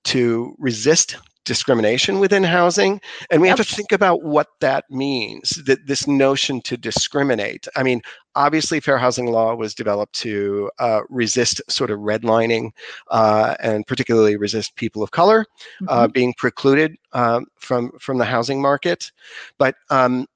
to 0.04 0.54
resist 0.58 1.16
discrimination 1.44 2.20
within 2.20 2.42
housing 2.42 3.00
and 3.30 3.42
we 3.42 3.48
yep. 3.48 3.58
have 3.58 3.66
to 3.66 3.74
think 3.74 3.92
about 3.92 4.22
what 4.22 4.48
that 4.60 4.84
means 4.90 5.50
that 5.66 5.86
this 5.86 6.06
notion 6.06 6.60
to 6.60 6.76
discriminate 6.76 7.68
i 7.76 7.82
mean 7.82 8.00
obviously 8.34 8.80
fair 8.80 8.98
housing 8.98 9.26
law 9.26 9.54
was 9.54 9.74
developed 9.74 10.14
to 10.14 10.70
uh, 10.78 11.00
resist 11.08 11.60
sort 11.68 11.90
of 11.90 11.98
redlining 12.00 12.70
uh, 13.10 13.54
and 13.60 13.86
particularly 13.86 14.36
resist 14.36 14.74
people 14.76 15.02
of 15.02 15.10
color 15.10 15.40
uh, 15.40 15.84
mm-hmm. 15.84 15.88
uh, 15.88 16.08
being 16.08 16.34
precluded 16.36 16.96
um, 17.12 17.46
from 17.56 17.92
from 17.98 18.18
the 18.18 18.24
housing 18.24 18.60
market 18.60 19.12
but 19.58 19.74
um, 19.90 20.26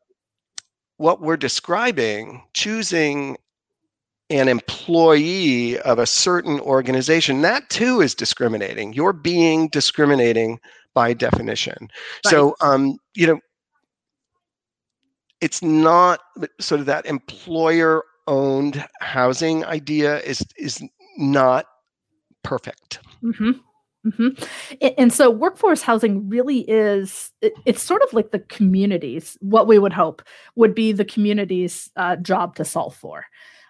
what 0.98 1.20
we're 1.20 1.36
describing 1.36 2.42
choosing 2.54 3.36
an 4.30 4.48
employee 4.48 5.78
of 5.80 5.98
a 5.98 6.06
certain 6.06 6.60
organization, 6.60 7.40
that 7.42 7.68
too 7.70 8.00
is 8.00 8.14
discriminating. 8.14 8.92
You're 8.92 9.14
being 9.14 9.68
discriminating 9.68 10.60
by 10.98 11.12
definition. 11.12 11.76
Right. 11.80 12.30
So, 12.32 12.56
um, 12.60 12.96
you 13.14 13.28
know, 13.28 13.38
it's 15.40 15.62
not 15.62 16.18
sort 16.58 16.80
of 16.80 16.86
that 16.86 17.06
employer 17.06 18.02
owned 18.26 18.84
housing 19.00 19.64
idea 19.64 20.18
is 20.22 20.44
is 20.56 20.82
not 21.16 21.66
perfect. 22.42 22.98
Mm-hmm. 23.22 23.52
Mm-hmm. 24.08 24.88
And 24.98 25.12
so 25.12 25.30
workforce 25.30 25.82
housing 25.82 26.28
really 26.28 26.60
is, 26.68 27.30
it's 27.64 27.82
sort 27.82 28.02
of 28.02 28.12
like 28.12 28.32
the 28.32 28.40
communities, 28.40 29.36
what 29.40 29.68
we 29.68 29.78
would 29.78 29.92
hope 29.92 30.22
would 30.56 30.74
be 30.74 30.90
the 30.90 31.04
community's 31.04 31.90
uh, 31.94 32.16
job 32.16 32.56
to 32.56 32.64
solve 32.64 32.96
for 32.96 33.24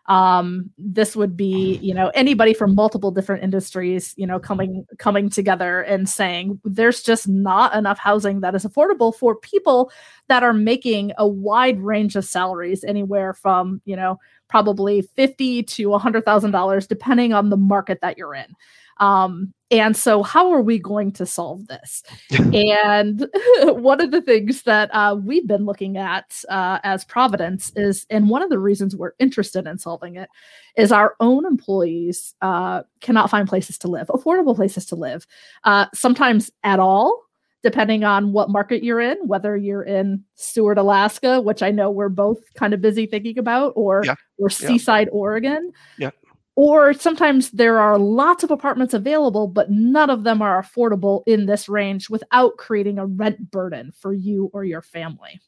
um, 0.08 0.70
this 0.78 1.14
would 1.14 1.36
be 1.36 1.76
you 1.76 1.94
know 1.94 2.10
anybody 2.14 2.54
from 2.54 2.74
multiple 2.74 3.10
different 3.10 3.44
industries 3.44 4.14
you 4.16 4.26
know 4.26 4.38
coming 4.38 4.86
coming 4.98 5.28
together 5.28 5.82
and 5.82 6.08
saying 6.08 6.58
there's 6.64 7.02
just 7.02 7.28
not 7.28 7.74
enough 7.74 7.98
housing 7.98 8.40
that 8.40 8.54
is 8.54 8.64
affordable 8.64 9.14
for 9.14 9.36
people 9.36 9.92
that 10.28 10.42
are 10.42 10.54
making 10.54 11.12
a 11.18 11.28
wide 11.28 11.78
range 11.80 12.16
of 12.16 12.24
salaries 12.24 12.82
anywhere 12.84 13.34
from 13.34 13.80
you 13.84 13.94
know 13.94 14.18
probably 14.48 15.02
50 15.02 15.62
to 15.64 15.88
$100000 15.88 16.88
depending 16.88 17.34
on 17.34 17.50
the 17.50 17.56
market 17.58 18.00
that 18.00 18.16
you're 18.16 18.34
in 18.34 18.56
um, 19.00 19.52
and 19.70 19.94
so, 19.96 20.22
how 20.22 20.50
are 20.52 20.62
we 20.62 20.78
going 20.78 21.12
to 21.12 21.26
solve 21.26 21.66
this? 21.66 22.02
and 22.54 23.28
one 23.62 24.00
of 24.00 24.10
the 24.10 24.22
things 24.22 24.62
that 24.62 24.90
uh, 24.94 25.16
we've 25.22 25.46
been 25.46 25.66
looking 25.66 25.98
at 25.98 26.42
uh, 26.48 26.78
as 26.84 27.04
Providence 27.04 27.72
is, 27.76 28.06
and 28.08 28.30
one 28.30 28.42
of 28.42 28.48
the 28.48 28.58
reasons 28.58 28.96
we're 28.96 29.12
interested 29.18 29.66
in 29.66 29.78
solving 29.78 30.16
it, 30.16 30.30
is 30.76 30.90
our 30.90 31.16
own 31.20 31.44
employees 31.44 32.34
uh, 32.40 32.82
cannot 33.00 33.30
find 33.30 33.46
places 33.46 33.76
to 33.78 33.88
live, 33.88 34.06
affordable 34.08 34.56
places 34.56 34.86
to 34.86 34.96
live, 34.96 35.26
uh, 35.64 35.86
sometimes 35.94 36.50
at 36.64 36.80
all. 36.80 37.24
Depending 37.64 38.04
on 38.04 38.32
what 38.32 38.50
market 38.50 38.84
you're 38.84 39.00
in, 39.00 39.16
whether 39.26 39.56
you're 39.56 39.82
in 39.82 40.22
Seward, 40.36 40.78
Alaska, 40.78 41.40
which 41.40 41.60
I 41.60 41.72
know 41.72 41.90
we're 41.90 42.08
both 42.08 42.38
kind 42.54 42.72
of 42.72 42.80
busy 42.80 43.04
thinking 43.04 43.36
about, 43.36 43.72
or 43.74 44.02
yeah. 44.04 44.14
or 44.38 44.48
Seaside, 44.48 45.08
yeah. 45.08 45.12
Oregon. 45.12 45.72
Yeah 45.98 46.10
or 46.58 46.92
sometimes 46.92 47.52
there 47.52 47.78
are 47.78 48.00
lots 48.00 48.42
of 48.42 48.50
apartments 48.50 48.92
available, 48.92 49.46
but 49.46 49.70
none 49.70 50.10
of 50.10 50.24
them 50.24 50.42
are 50.42 50.60
affordable 50.60 51.22
in 51.24 51.46
this 51.46 51.68
range 51.68 52.10
without 52.10 52.56
creating 52.56 52.98
a 52.98 53.06
rent 53.06 53.52
burden 53.52 53.92
for 53.92 54.12
you 54.12 54.50
or 54.52 54.64
your 54.64 54.82
family. 54.82 55.40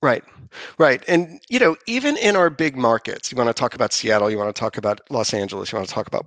Right, 0.00 0.24
right. 0.78 1.04
And, 1.06 1.38
you 1.50 1.58
know, 1.58 1.76
even 1.86 2.16
in 2.16 2.34
our 2.34 2.48
big 2.48 2.78
markets, 2.78 3.30
you 3.30 3.36
want 3.36 3.48
to 3.48 3.60
talk 3.60 3.74
about 3.74 3.92
Seattle, 3.92 4.30
you 4.30 4.38
want 4.38 4.56
to 4.56 4.58
talk 4.58 4.78
about 4.78 5.02
Los 5.10 5.34
Angeles, 5.34 5.70
you 5.70 5.76
want 5.76 5.86
to 5.86 5.94
talk 5.94 6.06
about, 6.06 6.24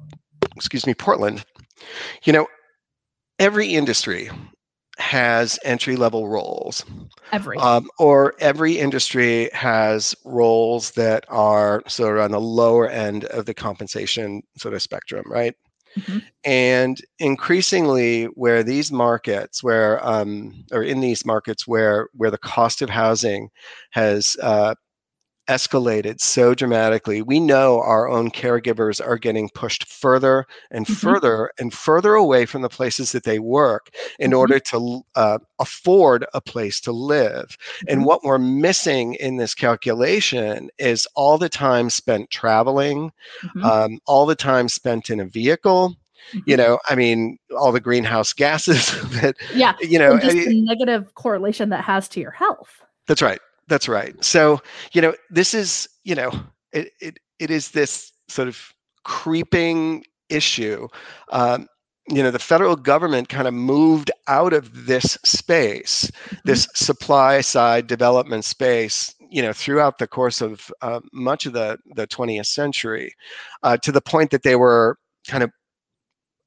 excuse 0.55 0.86
me, 0.86 0.93
Portland, 0.93 1.43
you 2.25 2.31
know, 2.31 2.46
every 3.39 3.69
industry 3.69 4.29
has 5.00 5.58
entry 5.63 5.96
level 5.96 6.27
roles. 6.27 6.86
Every. 7.32 7.58
Um, 7.58 7.89
or 7.98 8.36
every 8.39 8.77
industry 8.77 9.50
has 9.53 10.15
roles 10.25 10.91
that 10.91 11.25
are 11.29 11.84
sort 11.88 12.18
of 12.18 12.24
on 12.24 12.32
the 12.32 12.41
lower 12.41 12.88
end 12.88 13.25
of 13.25 13.46
the 13.46 13.53
compensation 13.53 14.44
sort 14.58 14.74
of 14.74 14.82
spectrum, 14.82 15.24
right? 15.27 15.56
Mm-hmm. 15.98 16.20
And 16.44 17.01
increasingly, 17.18 18.25
where 18.25 18.62
these 18.62 18.91
markets, 18.91 19.63
where 19.63 20.06
um, 20.08 20.63
or 20.72 20.84
in 20.84 21.00
these 21.00 21.25
markets 21.25 21.68
where 21.68 22.10
where 22.13 22.32
the 22.32 22.38
cost 22.38 22.82
of 22.82 22.89
housing 22.89 23.50
has 23.91 24.38
uh, 24.41 24.75
escalated 25.50 26.22
so 26.22 26.53
dramatically. 26.53 27.22
We 27.22 27.39
know 27.39 27.82
our 27.82 28.08
own 28.08 28.29
caregivers 28.29 29.06
are 29.06 29.18
getting 29.18 29.50
pushed 29.50 29.89
further 29.89 30.46
and 30.72 30.86
mm-hmm. 30.86 30.94
further 30.94 31.51
and 31.60 31.74
further 31.74 32.13
away 32.13 32.46
from 32.46 32.62
the 32.62 32.70
places 32.70 33.12
that 33.12 33.24
they 33.24 33.39
work 33.39 33.89
in 34.20 34.32
mm-hmm. 34.32 34.39
order 34.39 34.60
to 34.60 35.01
uh, 35.15 35.39
afford 35.58 36.25
a 36.34 36.39
place 36.39 36.79
to 36.82 36.91
live. 36.91 37.58
Mm-hmm. 37.58 37.86
And 37.89 38.06
what 38.06 38.24
we're 38.24 38.38
missing 38.38 39.15
in 39.15 39.38
this 39.38 39.56
calculation 39.56 40.70
is 40.77 41.08
all 41.15 41.38
the 41.38 41.50
time 41.50 41.89
spent 41.89 42.29
traveling, 42.29 43.12
mm-hmm. 43.44 43.63
um, 43.63 44.00
all 44.06 44.25
the 44.25 44.36
time 44.36 44.70
spent 44.70 45.10
in 45.10 45.20
a 45.20 45.25
vehicle 45.25 45.96
you 46.34 46.41
mm-hmm. 46.41 46.58
know 46.58 46.79
i 46.89 46.96
mean 46.96 47.39
all 47.58 47.72
the 47.72 47.79
greenhouse 47.79 48.34
gases 48.44 48.91
that 49.22 49.36
yeah 49.56 49.74
you 49.79 49.98
know 49.98 50.20
just 50.20 50.36
the 50.36 50.62
negative 50.62 51.15
correlation 51.15 51.70
that 51.70 51.84
has 51.84 52.08
to 52.08 52.20
your 52.20 52.32
health 52.32 52.84
that's 53.08 53.22
right 53.22 53.39
that's 53.70 53.88
right. 53.88 54.22
So, 54.24 54.60
you 54.92 55.02
know, 55.02 55.14
this 55.30 55.54
is, 55.54 55.88
you 56.04 56.16
know, 56.16 56.32
it 56.74 56.92
it, 57.00 57.20
it 57.40 57.50
is 57.52 57.72
this 57.72 58.12
sort 58.28 58.48
of 58.48 58.74
creeping 59.04 60.04
issue. 60.30 60.88
Um, 61.32 61.68
you 62.08 62.24
know, 62.24 62.32
the 62.32 62.40
federal 62.40 62.76
government 62.76 63.30
kind 63.30 63.48
of 63.48 63.54
moved 63.54 64.10
out 64.28 64.52
of 64.52 64.88
this 64.88 65.18
space, 65.24 66.12
mm-hmm. 66.12 66.36
this 66.44 66.68
supply 66.74 67.42
side 67.42 67.86
development 67.88 68.46
space, 68.46 69.14
you 69.30 69.42
know, 69.42 69.54
throughout 69.54 70.00
the 70.00 70.08
course 70.08 70.42
of 70.42 70.72
uh, 70.82 71.00
much 71.14 71.46
of 71.46 71.54
the, 71.54 71.78
the 71.96 72.08
20th 72.08 72.48
century, 72.48 73.14
uh, 73.62 73.78
to 73.78 73.92
the 73.92 74.02
point 74.02 74.32
that 74.32 74.42
they 74.44 74.56
were 74.56 74.98
kind 75.28 75.44
of 75.44 75.52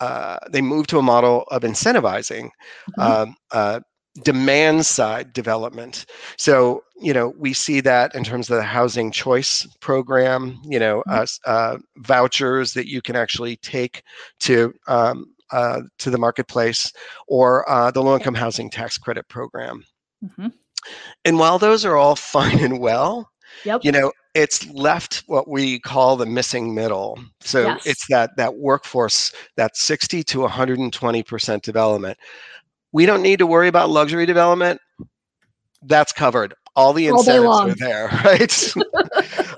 uh, 0.00 0.38
they 0.50 0.60
moved 0.60 0.90
to 0.90 0.98
a 0.98 1.02
model 1.02 1.44
of 1.52 1.62
incentivizing 1.62 2.50
mm-hmm. 2.98 3.00
um, 3.00 3.36
uh, 3.52 3.78
demand 4.22 4.84
side 4.84 5.32
development. 5.32 6.04
So, 6.36 6.84
you 7.00 7.12
know, 7.12 7.34
we 7.38 7.52
see 7.52 7.80
that 7.80 8.14
in 8.14 8.24
terms 8.24 8.50
of 8.50 8.56
the 8.56 8.62
housing 8.62 9.10
choice 9.10 9.66
program, 9.80 10.60
you 10.64 10.78
know, 10.78 11.02
mm-hmm. 11.08 11.24
uh, 11.46 11.78
vouchers 11.98 12.74
that 12.74 12.88
you 12.88 13.00
can 13.00 13.16
actually 13.16 13.56
take 13.56 14.02
to 14.40 14.74
um, 14.86 15.26
uh, 15.50 15.82
to 15.98 16.10
the 16.10 16.18
marketplace, 16.18 16.92
or 17.28 17.68
uh, 17.70 17.90
the 17.90 18.02
low 18.02 18.16
income 18.16 18.34
housing 18.34 18.70
tax 18.70 18.96
credit 18.96 19.28
program. 19.28 19.84
Mm-hmm. 20.24 20.48
And 21.24 21.38
while 21.38 21.58
those 21.58 21.84
are 21.84 21.96
all 21.96 22.16
fine 22.16 22.58
and 22.58 22.80
well, 22.80 23.30
yep. 23.64 23.84
you 23.84 23.92
know, 23.92 24.12
it's 24.34 24.66
left 24.70 25.24
what 25.26 25.48
we 25.48 25.78
call 25.78 26.16
the 26.16 26.26
missing 26.26 26.74
middle. 26.74 27.18
So 27.40 27.62
yes. 27.62 27.86
it's 27.86 28.06
that 28.08 28.30
that 28.36 28.56
workforce, 28.56 29.32
that 29.56 29.76
60 29.76 30.22
to 30.24 30.40
120 30.40 31.22
percent 31.22 31.62
development 31.62 32.18
we 32.92 33.06
don't 33.06 33.22
need 33.22 33.38
to 33.38 33.46
worry 33.46 33.68
about 33.68 33.90
luxury 33.90 34.26
development. 34.26 34.80
That's 35.82 36.12
covered. 36.12 36.54
All 36.74 36.92
the 36.92 37.08
incentives 37.08 37.46
All 37.46 37.70
are 37.70 37.74
there, 37.74 38.06
right? 38.24 38.74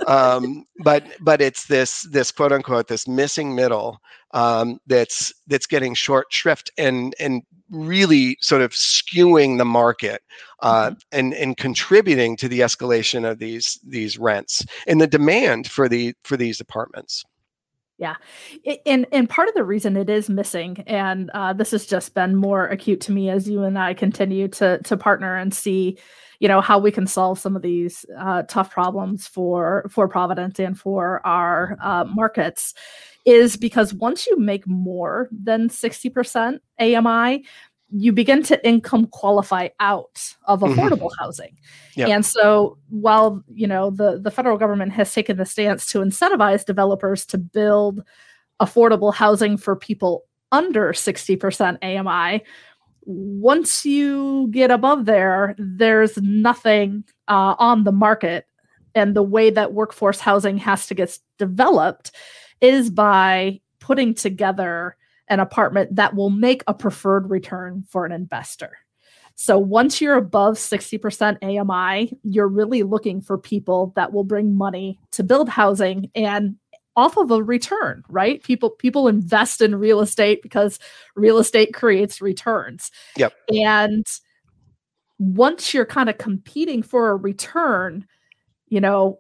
um, 0.09 0.65
but 0.83 1.05
but 1.21 1.41
it's 1.41 1.67
this 1.67 2.03
this 2.11 2.33
quote 2.33 2.51
unquote 2.53 2.89
this 2.89 3.07
missing 3.07 3.55
middle 3.55 4.01
um, 4.33 4.79
that's 4.87 5.33
that's 5.47 5.67
getting 5.67 5.95
short 5.95 6.27
shrift 6.31 6.71
and 6.77 7.15
and 7.21 7.43
really 7.71 8.37
sort 8.41 8.63
of 8.63 8.73
skewing 8.73 9.59
the 9.59 9.65
market 9.65 10.23
uh, 10.63 10.91
mm-hmm. 10.91 10.95
and 11.13 11.35
and 11.35 11.57
contributing 11.57 12.37
to 12.37 12.49
the 12.49 12.61
escalation 12.61 13.29
of 13.29 13.39
these 13.39 13.79
these 13.87 14.19
rents 14.19 14.65
and 14.87 15.01
the 15.01 15.07
demand 15.07 15.71
for 15.71 15.89
the 15.89 16.15
for 16.25 16.37
these 16.37 16.61
apartments. 16.61 17.25
Yeah, 17.97 18.17
and 18.87 19.07
and 19.13 19.31
part 19.31 19.49
of 19.49 19.55
the 19.55 19.63
reason 19.63 19.97
it 19.97 20.11
is 20.11 20.29
missing, 20.29 20.83
and 20.89 21.31
uh, 21.33 21.53
this 21.53 21.71
has 21.71 21.87
just 21.87 22.13
been 22.13 22.35
more 22.35 22.67
acute 22.67 23.01
to 23.03 23.13
me 23.13 23.31
as 23.31 23.49
you 23.49 23.63
and 23.63 23.79
I 23.79 23.95
continue 23.95 24.49
to 24.49 24.79
to 24.83 24.97
partner 24.97 25.37
and 25.37 25.55
see, 25.55 25.97
you 26.41 26.49
know, 26.49 26.61
how 26.61 26.77
we 26.81 26.91
can 26.91 27.07
solve 27.07 27.39
some 27.39 27.55
of 27.55 27.63
these 27.63 28.05
uh, 28.19 28.43
tough 28.49 28.73
problems 28.73 29.29
for 29.29 29.87
for 29.91 30.09
Providence 30.09 30.59
and 30.59 30.77
for 30.77 31.25
our 31.25 31.77
uh, 31.81 32.05
markets, 32.13 32.75
is 33.27 33.57
because 33.57 33.95
once 33.95 34.27
you 34.27 34.37
make 34.41 34.67
more 34.67 35.29
than 35.31 35.69
sixty 35.69 36.11
percent 36.11 36.63
AMI, 36.81 37.45
you 37.97 38.13
begin 38.13 38.43
to 38.43 38.67
income 38.67 39.07
qualify 39.07 39.69
out 39.79 40.35
of 40.47 40.61
mm-hmm. 40.61 40.79
affordable 40.79 41.11
mm-hmm. 41.11 41.25
housing. 41.25 41.57
Yep. 41.95 42.09
And 42.09 42.27
so 42.27 42.77
while, 42.89 43.43
you 43.49 43.67
know, 43.67 43.91
the 43.91 44.19
the 44.21 44.31
federal 44.31 44.59
government 44.59 44.93
has 44.93 45.13
taken 45.13 45.37
the 45.37 45.47
stance 45.47 45.87
to 45.87 46.01
incentivize 46.01 46.65
developers 46.65 47.25
to 47.27 47.39
build 47.39 48.03
affordable 48.61 49.15
housing 49.15 49.57
for 49.57 49.77
people 49.77 50.25
under 50.51 50.93
60% 50.93 51.79
AMI, 51.83 52.43
once 53.03 53.85
you 53.85 54.49
get 54.51 54.71
above 54.71 55.05
there, 55.05 55.55
there's 55.59 56.17
nothing 56.19 57.05
uh, 57.29 57.55
on 57.59 57.85
the 57.85 57.93
market. 57.93 58.47
And 58.95 59.15
the 59.15 59.23
way 59.23 59.51
that 59.51 59.73
workforce 59.73 60.21
housing 60.21 60.57
has 60.59 60.87
to 60.87 60.95
get 60.95 61.19
developed 61.39 62.13
is 62.61 62.91
by 62.91 63.61
putting 63.81 64.15
together 64.15 64.97
an 65.29 65.41
apartment 65.41 65.95
that 65.97 66.15
will 66.15 66.31
make 66.31 66.63
a 66.67 66.75
preferred 66.75 67.31
return 67.31 67.85
for 67.89 68.05
an 68.05 68.13
investor. 68.13 68.77
So 69.37 69.59
once 69.59 70.01
you're 70.01 70.17
above 70.17 70.55
60% 70.55 71.39
AMI, 71.43 72.13
you're 72.23 72.49
really 72.49 72.83
looking 72.83 73.21
for 73.21 73.37
people 73.37 73.93
that 73.97 74.13
will 74.13 74.25
bring 74.25 74.55
money 74.55 74.99
to 75.13 75.25
build 75.25 75.49
housing 75.49 76.11
and 76.15 76.57
off 76.97 77.17
of 77.17 77.31
a 77.31 77.43
return, 77.43 78.05
right? 78.09 78.43
People 78.43 78.71
people 78.71 79.09
invest 79.09 79.61
in 79.61 79.75
real 79.75 80.01
estate 80.01 80.43
because 80.43 80.79
real 81.17 81.39
estate 81.39 81.75
creates 81.75 82.21
returns. 82.21 82.93
Yep. 83.17 83.33
And 83.49 84.07
once 85.19 85.75
you're 85.75 85.87
kind 85.87 86.09
of 86.09 86.19
competing 86.19 86.83
for 86.83 87.11
a 87.11 87.17
return, 87.17 88.07
you 88.69 88.81
know, 88.81 89.19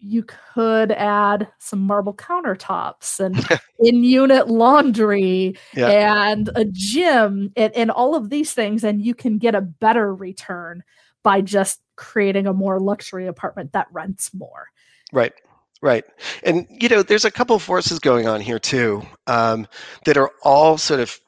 you 0.00 0.24
could 0.24 0.92
add 0.92 1.48
some 1.58 1.80
marble 1.80 2.14
countertops 2.14 3.20
and 3.20 3.44
in 3.78 4.02
unit 4.02 4.48
laundry 4.48 5.54
yeah. 5.74 6.30
and 6.30 6.50
a 6.54 6.64
gym 6.64 7.52
and, 7.56 7.74
and 7.76 7.90
all 7.90 8.14
of 8.14 8.30
these 8.30 8.52
things 8.52 8.82
and 8.82 9.02
you 9.02 9.14
can 9.14 9.38
get 9.38 9.54
a 9.54 9.60
better 9.60 10.14
return 10.14 10.82
by 11.22 11.40
just 11.40 11.80
creating 11.96 12.46
a 12.46 12.52
more 12.52 12.80
luxury 12.80 13.26
apartment 13.26 13.72
that 13.72 13.86
rents 13.92 14.32
more 14.32 14.68
right 15.12 15.34
right 15.82 16.04
and 16.42 16.66
you 16.70 16.88
know 16.88 17.02
there's 17.02 17.26
a 17.26 17.30
couple 17.30 17.58
forces 17.58 17.98
going 17.98 18.26
on 18.26 18.40
here 18.40 18.58
too 18.58 19.02
um, 19.26 19.66
that 20.06 20.16
are 20.16 20.30
all 20.42 20.78
sort 20.78 21.00
of 21.00 21.20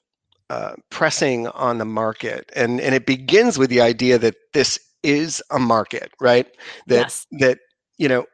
uh, 0.50 0.74
pressing 0.90 1.46
on 1.48 1.78
the 1.78 1.84
market 1.84 2.50
and 2.56 2.80
and 2.80 2.94
it 2.94 3.06
begins 3.06 3.58
with 3.58 3.70
the 3.70 3.80
idea 3.80 4.18
that 4.18 4.34
this 4.54 4.78
is 5.02 5.42
a 5.50 5.58
market 5.58 6.12
right 6.20 6.46
that 6.86 7.02
yes. 7.02 7.26
that 7.32 7.58
you 7.98 8.08
know 8.08 8.24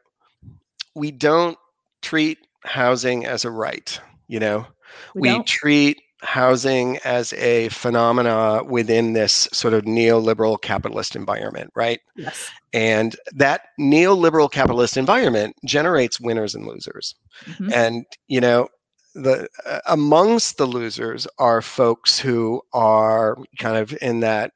we 0.95 1.11
don't 1.11 1.57
treat 2.01 2.39
housing 2.63 3.25
as 3.25 3.45
a 3.45 3.51
right 3.51 3.99
you 4.29 4.39
know? 4.39 4.65
We, 5.13 5.33
we 5.33 5.43
treat 5.43 6.01
housing 6.21 6.97
as 7.05 7.33
a 7.33 7.69
phenomena 7.69 8.61
within 8.63 9.13
this 9.13 9.47
sort 9.53 9.73
of 9.73 9.83
neoliberal 9.83 10.61
capitalist 10.61 11.15
environment 11.15 11.71
right? 11.75 11.99
Yes. 12.15 12.49
And 12.71 13.15
that 13.33 13.61
neoliberal 13.79 14.51
capitalist 14.51 14.95
environment 14.97 15.55
generates 15.65 16.19
winners 16.19 16.55
and 16.55 16.65
losers. 16.65 17.15
Mm-hmm. 17.45 17.73
and 17.73 18.05
you 18.27 18.41
know 18.41 18.67
the 19.15 19.47
uh, 19.65 19.79
amongst 19.87 20.57
the 20.57 20.65
losers 20.65 21.25
are 21.37 21.61
folks 21.61 22.19
who 22.19 22.61
are 22.73 23.37
kind 23.57 23.77
of 23.77 23.97
in 24.01 24.19
that 24.19 24.51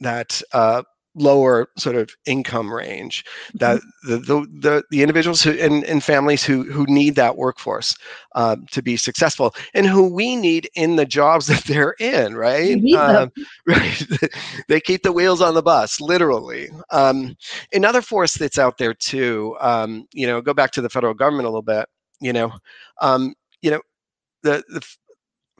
that 0.00 0.40
uh, 0.52 0.82
lower 1.14 1.68
sort 1.76 1.96
of 1.96 2.10
income 2.26 2.72
range 2.72 3.24
that 3.54 3.78
mm-hmm. 3.78 4.10
the, 4.10 4.16
the, 4.18 4.46
the, 4.60 4.84
the, 4.90 5.02
individuals 5.02 5.42
who 5.42 5.52
and, 5.52 5.84
and 5.84 6.04
families 6.04 6.44
who, 6.44 6.62
who 6.64 6.86
need 6.86 7.16
that 7.16 7.36
workforce 7.36 7.96
uh, 8.36 8.56
to 8.70 8.80
be 8.80 8.96
successful 8.96 9.54
and 9.74 9.86
who 9.86 10.08
we 10.08 10.36
need 10.36 10.68
in 10.74 10.96
the 10.96 11.04
jobs 11.04 11.46
that 11.48 11.64
they're 11.64 11.96
in 11.98 12.34
right? 12.34 12.82
Um, 12.94 13.32
right. 13.66 14.06
They 14.68 14.80
keep 14.80 15.02
the 15.02 15.12
wheels 15.12 15.40
on 15.40 15.54
the 15.54 15.62
bus 15.62 16.00
literally. 16.00 16.68
Um, 16.90 17.36
another 17.72 18.02
force 18.02 18.34
that's 18.34 18.58
out 18.58 18.78
there 18.78 18.94
too 18.94 19.56
um, 19.60 20.06
you 20.12 20.26
know 20.26 20.40
go 20.40 20.54
back 20.54 20.70
to 20.72 20.80
the 20.80 20.90
federal 20.90 21.14
government 21.14 21.46
a 21.46 21.50
little 21.50 21.62
bit 21.62 21.88
you 22.20 22.32
know 22.32 22.52
um, 23.00 23.34
you 23.62 23.70
know 23.70 23.80
the, 24.42 24.62
the 24.68 24.80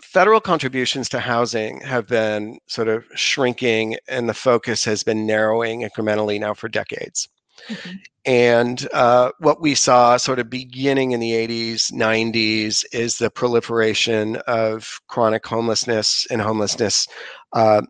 federal 0.03 0.41
contributions 0.41 1.09
to 1.11 1.21
housing 1.21 1.81
have 1.81 2.07
been 2.07 2.59
sort 2.67 2.89
of 2.89 3.05
shrinking 3.15 3.97
and 4.09 4.29
the 4.29 4.35
focus 4.35 4.85
has 4.85 5.03
been 5.03 5.27
narrowing 5.27 5.83
incrementally 5.83 6.39
now 6.41 6.55
for 6.55 6.69
decades. 6.69 7.29
Mm-hmm. 7.69 7.97
And 8.27 8.89
uh, 8.93 9.33
what 9.39 9.61
we 9.61 9.75
saw 9.75 10.17
sort 10.17 10.39
of 10.39 10.51
beginning 10.51 11.13
in 11.13 11.21
the 11.21 11.33
80s, 11.33 11.93
90s 11.93 12.85
is 12.93 13.19
the 13.19 13.31
proliferation 13.31 14.37
of 14.47 15.01
chronic 15.09 15.47
homelessness 15.47 16.27
and 16.31 16.41
homelessness, 16.41 17.07
uh, 17.53 17.83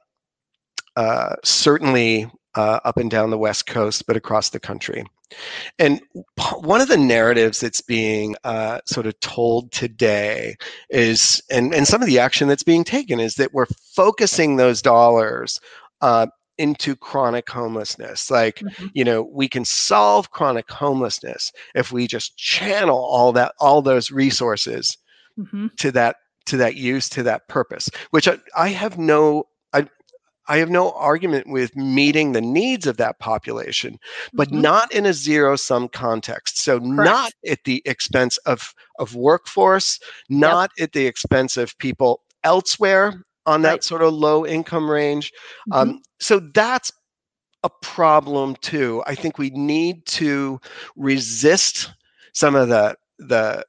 uh, 0.97 1.35
certainly 1.45 2.31
uh, 2.55 2.81
up 2.85 2.97
and 2.97 3.11
down 3.11 3.31
the 3.31 3.39
West 3.39 3.67
Coast, 3.67 4.07
but 4.07 4.17
across 4.17 4.51
the 4.51 4.61
country. 4.61 5.05
And 5.79 6.01
one 6.61 6.81
of 6.81 6.89
the 6.89 6.97
narratives 6.97 7.61
that's 7.61 7.81
being 7.81 8.35
uh, 8.43 8.81
sort 8.85 9.07
of 9.07 9.19
told 9.21 9.71
today 9.71 10.57
is, 10.89 11.41
and, 11.51 11.73
and 11.73 11.87
some 11.87 12.03
of 12.03 12.09
the 12.09 12.19
action 12.19 12.49
that's 12.49 12.65
being 12.65 12.85
taken 12.85 13.21
is 13.21 13.37
that 13.37 13.55
we're 13.55 13.67
focusing 13.95 14.57
those 14.57 14.83
dollars 14.83 15.61
uh, 16.01 16.27
into 16.59 16.97
chronic 16.97 17.49
homelessness. 17.49 18.31
Like, 18.31 18.57
mm-hmm. 18.57 18.87
you 18.93 19.05
know, 19.05 19.23
we 19.23 19.49
can 19.49 19.65
solve 19.65 20.33
chronic 20.33 20.69
homelessness 20.71 21.53
if 21.75 21.93
we 21.93 22.07
just 22.07 22.37
channel 22.37 22.99
all 22.99 23.33
that, 23.33 23.55
all 23.61 23.83
those 23.83 24.11
resources 24.11 24.99
mm-hmm. 25.39 25.69
to 25.79 25.93
that 25.93 26.17
to 26.47 26.57
that 26.57 26.75
use 26.75 27.09
to 27.09 27.23
that 27.23 27.47
purpose 27.49 27.91
which 28.11 28.27
I, 28.27 28.39
I 28.57 28.69
have 28.69 28.99
no 28.99 29.45
I 30.51 30.59
have 30.59 30.69
no 30.69 30.91
argument 30.93 31.49
with 31.49 31.77
meeting 31.77 32.33
the 32.33 32.41
needs 32.41 32.89
of 32.89 32.97
that 32.97 33.21
population, 33.21 34.01
but 34.33 34.49
mm-hmm. 34.49 34.63
not 34.63 34.93
in 34.93 35.07
a 35.07 35.13
zero 35.13 35.55
sum 35.55 35.89
context. 35.89 36.59
So, 36.59 36.81
Correct. 36.81 36.93
not 36.93 37.33
at 37.47 37.63
the 37.63 37.83
expense 37.85 38.37
of, 38.39 38.75
of 38.99 39.15
workforce, 39.15 40.01
not 40.29 40.73
yep. 40.77 40.87
at 40.87 40.93
the 40.93 41.07
expense 41.07 41.57
of 41.57 41.79
people 41.79 42.23
elsewhere 42.43 43.25
on 43.47 43.63
that 43.63 43.71
right. 43.71 43.85
sort 43.85 44.03
of 44.03 44.13
low 44.13 44.45
income 44.45 44.91
range. 44.91 45.31
Mm-hmm. 45.71 45.91
Um, 45.91 46.03
so, 46.21 46.41
that's 46.41 46.91
a 47.63 47.71
problem 47.81 48.57
too. 48.57 49.05
I 49.07 49.15
think 49.15 49.39
we 49.39 49.51
need 49.51 50.05
to 50.07 50.61
resist 50.97 51.93
some 52.33 52.57
of 52.57 52.69
the, 52.69 52.97
the, 53.21 53.65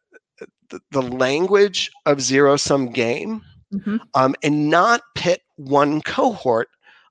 the 0.89 1.01
language 1.01 1.91
of 2.07 2.21
zero 2.21 2.57
sum 2.57 2.91
game 2.91 3.43
mm-hmm. 3.73 3.97
um, 4.13 4.35
and 4.43 4.69
not 4.69 5.01
pit 5.15 5.41
one 5.57 6.01
cohort 6.01 6.69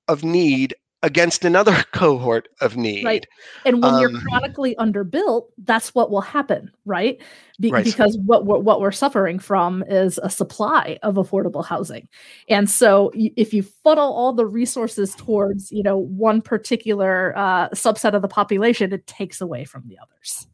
of 0.09 0.25
need 0.25 0.75
against 1.03 1.45
another 1.45 1.85
cohort 1.93 2.49
of 2.61 2.77
need. 2.77 3.05
Right. 3.05 3.27
And 3.65 3.83
when 3.83 3.95
um, 3.95 4.01
you're 4.01 4.21
chronically 4.21 4.75
underbuilt, 4.79 5.47
that's 5.59 5.95
what 5.95 6.11
will 6.11 6.21
happen, 6.21 6.71
right? 6.85 7.21
Be- 7.59 7.71
right. 7.71 7.85
Because 7.85 8.19
what 8.25 8.47
we're, 8.47 8.59
what 8.59 8.81
we're 8.81 8.93
suffering 8.93 9.39
from 9.39 9.83
is 9.89 10.19
a 10.23 10.31
supply 10.31 10.99
of 11.03 11.15
affordable 11.15 11.65
housing. 11.65 12.09
And 12.49 12.69
so 12.69 13.11
if 13.15 13.55
you 13.55 13.63
funnel 13.63 14.13
all 14.13 14.33
the 14.33 14.47
resources 14.47 15.15
towards, 15.15 15.71
you 15.73 15.83
know, 15.83 15.97
one 15.97 16.43
particular 16.43 17.37
uh, 17.37 17.71
subset 17.71 18.15
of 18.15 18.23
the 18.23 18.29
population, 18.29 18.93
it 18.93 19.07
takes 19.07 19.41
away 19.41 19.65
from 19.65 19.85
the 19.87 19.99
others. 19.99 20.47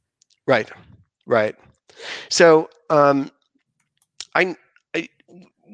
Right. 0.46 0.70
Right. 1.26 1.56
So 2.28 2.70
um, 2.90 3.30
I 4.34 4.56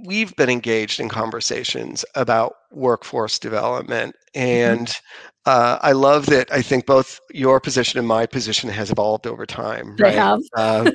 we've 0.02 0.34
been 0.36 0.50
engaged 0.50 1.00
in 1.00 1.08
conversations 1.08 2.04
about 2.14 2.54
workforce 2.70 3.38
development 3.38 4.14
mm-hmm. 4.34 4.40
and 4.40 4.88
mm-hmm. 4.88 5.28
uh, 5.46 5.78
i 5.82 5.92
love 5.92 6.26
that 6.26 6.52
i 6.52 6.60
think 6.60 6.86
both 6.86 7.20
your 7.30 7.60
position 7.60 7.98
and 7.98 8.08
my 8.08 8.26
position 8.26 8.68
has 8.68 8.90
evolved 8.90 9.26
over 9.26 9.46
time 9.46 9.96
they 9.96 10.04
right? 10.04 10.14
have 10.14 10.40
uh, 10.56 10.90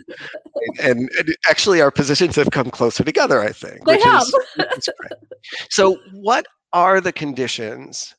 and, 0.81 1.09
and, 1.17 1.35
actually 1.49 1.81
our 1.81 1.91
positions 1.91 2.35
have 2.35 2.51
come 2.51 2.69
closer 2.69 3.03
together 3.03 3.41
i 3.41 3.51
think 3.51 3.85
they 3.85 3.99
have. 4.01 4.23
Is, 4.23 4.35
is 4.77 4.89
so 5.69 5.97
what 6.13 6.45
are 6.73 6.99
the 6.99 7.13
conditions 7.13 8.13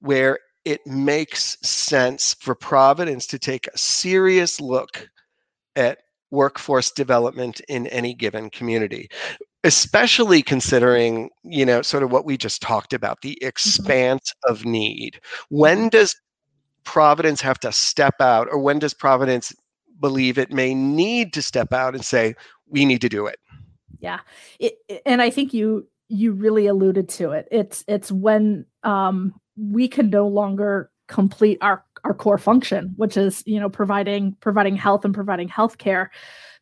where 0.00 0.38
it 0.64 0.86
makes 0.86 1.56
sense 1.62 2.34
for 2.40 2.54
providence 2.54 3.26
to 3.26 3.38
take 3.38 3.66
a 3.66 3.78
serious 3.78 4.60
look 4.60 5.08
at 5.76 5.98
workforce 6.30 6.90
development 6.90 7.60
in 7.68 7.86
any 7.88 8.12
given 8.14 8.50
community 8.50 9.08
especially 9.64 10.42
considering 10.42 11.30
you 11.42 11.64
know 11.64 11.82
sort 11.82 12.02
of 12.02 12.12
what 12.12 12.24
we 12.24 12.36
just 12.36 12.62
talked 12.62 12.92
about 12.92 13.22
the 13.22 13.36
mm-hmm. 13.40 13.48
expanse 13.48 14.32
mm-hmm. 14.32 14.52
of 14.52 14.64
need 14.64 15.20
when 15.48 15.78
mm-hmm. 15.78 15.88
does 15.88 16.14
providence 16.84 17.40
have 17.40 17.58
to 17.58 17.72
step 17.72 18.14
out 18.20 18.46
or 18.50 18.58
when 18.58 18.78
does 18.78 18.94
providence 18.94 19.52
believe 20.00 20.38
it 20.38 20.52
may 20.52 20.74
need 20.74 21.32
to 21.32 21.40
step 21.40 21.72
out 21.72 21.94
and 21.94 22.04
say 22.04 22.34
we 22.68 22.84
need 22.84 23.00
to 23.00 23.08
do 23.08 23.26
it 23.26 23.38
yeah 23.98 24.20
it, 24.60 24.74
and 25.06 25.22
i 25.22 25.30
think 25.30 25.52
you 25.54 25.86
you 26.08 26.32
really 26.32 26.66
alluded 26.66 27.08
to 27.08 27.32
it 27.32 27.48
it's 27.50 27.84
it's 27.88 28.12
when 28.12 28.66
um 28.82 29.34
we 29.56 29.88
can 29.88 30.10
no 30.10 30.28
longer 30.28 30.90
complete 31.08 31.56
our 31.62 31.82
our 32.04 32.12
core 32.12 32.38
function 32.38 32.92
which 32.96 33.16
is 33.16 33.42
you 33.46 33.58
know 33.58 33.70
providing 33.70 34.36
providing 34.40 34.76
health 34.76 35.04
and 35.06 35.14
providing 35.14 35.48
health 35.48 35.78
care 35.78 36.10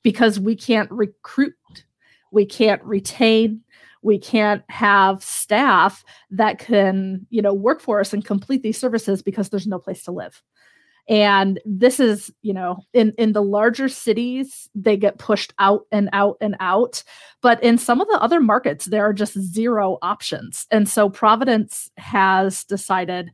because 0.02 0.38
we 0.38 0.54
can't 0.54 0.90
recruit 0.90 1.54
we 2.32 2.44
can't 2.44 2.82
retain 2.82 3.62
we 4.02 4.18
can't 4.18 4.62
have 4.68 5.22
staff 5.22 6.04
that 6.30 6.58
can 6.58 7.26
you 7.30 7.40
know 7.40 7.54
work 7.54 7.80
for 7.80 8.00
us 8.00 8.12
and 8.12 8.24
complete 8.24 8.62
these 8.62 8.78
services 8.78 9.22
because 9.22 9.48
there's 9.48 9.66
no 9.66 9.78
place 9.78 10.02
to 10.04 10.12
live. 10.12 10.42
And 11.08 11.60
this 11.64 11.98
is 11.98 12.32
you 12.42 12.52
know 12.52 12.78
in 12.92 13.12
in 13.16 13.32
the 13.32 13.42
larger 13.42 13.88
cities 13.88 14.68
they 14.74 14.96
get 14.96 15.18
pushed 15.18 15.52
out 15.58 15.86
and 15.90 16.08
out 16.12 16.36
and 16.40 16.56
out. 16.60 17.02
But 17.40 17.62
in 17.62 17.78
some 17.78 18.00
of 18.00 18.08
the 18.08 18.20
other 18.20 18.40
markets 18.40 18.86
there 18.86 19.04
are 19.04 19.14
just 19.14 19.38
zero 19.38 19.98
options. 20.02 20.66
And 20.70 20.88
so 20.88 21.08
providence 21.08 21.90
has 21.96 22.64
decided 22.64 23.30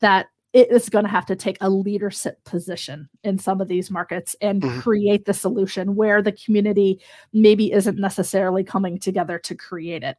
that 0.00 0.26
it 0.52 0.70
is 0.70 0.88
going 0.88 1.04
to 1.04 1.10
have 1.10 1.26
to 1.26 1.36
take 1.36 1.58
a 1.60 1.68
leadership 1.68 2.42
position 2.44 3.08
in 3.22 3.38
some 3.38 3.60
of 3.60 3.68
these 3.68 3.90
markets 3.90 4.34
and 4.40 4.62
mm-hmm. 4.62 4.80
create 4.80 5.24
the 5.26 5.34
solution 5.34 5.94
where 5.94 6.22
the 6.22 6.32
community 6.32 7.00
maybe 7.32 7.72
isn't 7.72 7.98
necessarily 7.98 8.64
coming 8.64 8.98
together 8.98 9.38
to 9.38 9.54
create 9.54 10.02
it 10.02 10.16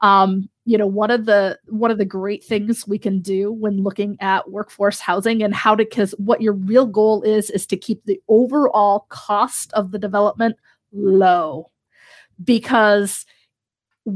um, 0.00 0.48
you 0.64 0.78
know 0.78 0.86
one 0.86 1.10
of 1.10 1.26
the 1.26 1.58
one 1.66 1.90
of 1.90 1.98
the 1.98 2.04
great 2.04 2.44
things 2.44 2.86
we 2.86 2.98
can 2.98 3.20
do 3.20 3.52
when 3.52 3.82
looking 3.82 4.16
at 4.20 4.50
workforce 4.50 5.00
housing 5.00 5.42
and 5.42 5.54
how 5.54 5.74
to 5.74 5.84
because 5.84 6.12
what 6.18 6.40
your 6.40 6.52
real 6.52 6.86
goal 6.86 7.22
is 7.22 7.50
is 7.50 7.66
to 7.66 7.76
keep 7.76 8.04
the 8.04 8.20
overall 8.28 9.06
cost 9.08 9.72
of 9.74 9.90
the 9.90 9.98
development 9.98 10.56
low 10.92 11.70
because 12.44 13.26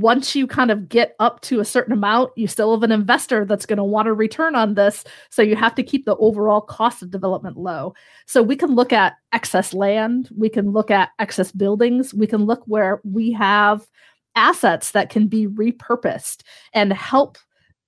once 0.00 0.35
you 0.35 0.46
kind 0.46 0.70
of 0.70 0.88
get 0.88 1.14
up 1.18 1.40
to 1.42 1.61
a 1.61 1.64
certain 1.64 1.92
amount, 1.92 2.33
you 2.37 2.46
still 2.46 2.74
have 2.74 2.83
an 2.83 2.92
investor 2.92 3.44
that's 3.44 3.66
going 3.66 3.76
to 3.76 3.85
want 3.85 4.09
a 4.09 4.12
return 4.12 4.54
on 4.54 4.74
this. 4.74 5.04
So 5.30 5.42
you 5.42 5.57
have 5.57 5.74
to 5.76 5.83
keep 5.83 6.04
the 6.04 6.16
overall 6.16 6.61
cost 6.61 7.02
of 7.02 7.11
development 7.11 7.57
low. 7.57 7.94
So 8.26 8.42
we 8.42 8.57
can 8.57 8.74
look 8.74 8.92
at 8.92 9.14
excess 9.33 9.74
land, 9.74 10.30
we 10.37 10.48
can 10.48 10.72
look 10.72 10.90
at 10.90 11.11
excess 11.18 11.52
buildings, 11.52 12.14
we 12.14 12.26
can 12.26 12.44
look 12.44 12.62
where 12.66 13.00
we 13.04 13.33
have 13.33 13.87
assets 14.37 14.90
that 14.92 15.11
can 15.11 15.28
be 15.28 15.46
repurposed 15.46 16.42
and 16.72 16.92
help 16.92 17.38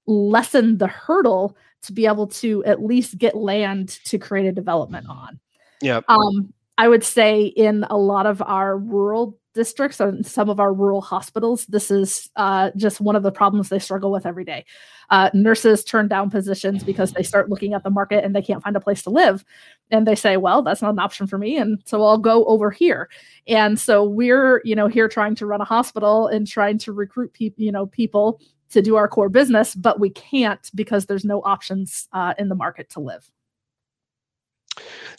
lessen 0.06 0.78
the 0.78 0.86
hurdle 0.86 1.56
to 1.82 1.92
be 1.92 2.06
able 2.06 2.26
to 2.26 2.64
at 2.64 2.82
least 2.82 3.18
get 3.18 3.36
land 3.36 3.98
to 4.04 4.18
create 4.18 4.46
a 4.46 4.52
development 4.52 5.06
on. 5.08 5.38
Yeah. 5.82 6.00
Um, 6.08 6.52
I 6.78 6.88
would 6.88 7.04
say 7.04 7.44
in 7.44 7.84
a 7.90 7.96
lot 7.96 8.26
of 8.26 8.42
our 8.42 8.76
rural 8.76 9.38
districts 9.56 9.98
and 9.98 10.24
some 10.24 10.48
of 10.48 10.60
our 10.60 10.72
rural 10.72 11.00
hospitals, 11.00 11.66
this 11.66 11.90
is 11.90 12.30
uh, 12.36 12.70
just 12.76 13.00
one 13.00 13.16
of 13.16 13.24
the 13.24 13.32
problems 13.32 13.68
they 13.68 13.80
struggle 13.80 14.12
with 14.12 14.24
every 14.24 14.44
day. 14.44 14.64
Uh, 15.10 15.30
nurses 15.34 15.82
turn 15.82 16.06
down 16.06 16.30
positions 16.30 16.84
because 16.84 17.12
they 17.12 17.22
start 17.22 17.48
looking 17.50 17.72
at 17.72 17.82
the 17.82 17.90
market 17.90 18.24
and 18.24 18.34
they 18.34 18.42
can't 18.42 18.62
find 18.62 18.76
a 18.76 18.80
place 18.80 19.02
to 19.02 19.10
live. 19.10 19.44
And 19.90 20.06
they 20.06 20.14
say, 20.14 20.36
well, 20.36 20.62
that's 20.62 20.82
not 20.82 20.92
an 20.92 20.98
option 20.98 21.26
for 21.26 21.38
me. 21.38 21.56
And 21.56 21.82
so 21.84 22.04
I'll 22.04 22.18
go 22.18 22.44
over 22.44 22.70
here. 22.70 23.08
And 23.48 23.80
so 23.80 24.04
we're, 24.04 24.60
you 24.64 24.76
know, 24.76 24.86
here 24.86 25.08
trying 25.08 25.34
to 25.36 25.46
run 25.46 25.60
a 25.60 25.64
hospital 25.64 26.28
and 26.28 26.46
trying 26.46 26.78
to 26.78 26.92
recruit 26.92 27.32
people, 27.32 27.64
you 27.64 27.72
know, 27.72 27.86
people 27.86 28.40
to 28.70 28.82
do 28.82 28.96
our 28.96 29.08
core 29.08 29.28
business, 29.28 29.74
but 29.74 30.00
we 30.00 30.10
can't 30.10 30.70
because 30.74 31.06
there's 31.06 31.24
no 31.24 31.40
options 31.42 32.08
uh, 32.12 32.34
in 32.38 32.48
the 32.48 32.54
market 32.54 32.90
to 32.90 33.00
live. 33.00 33.30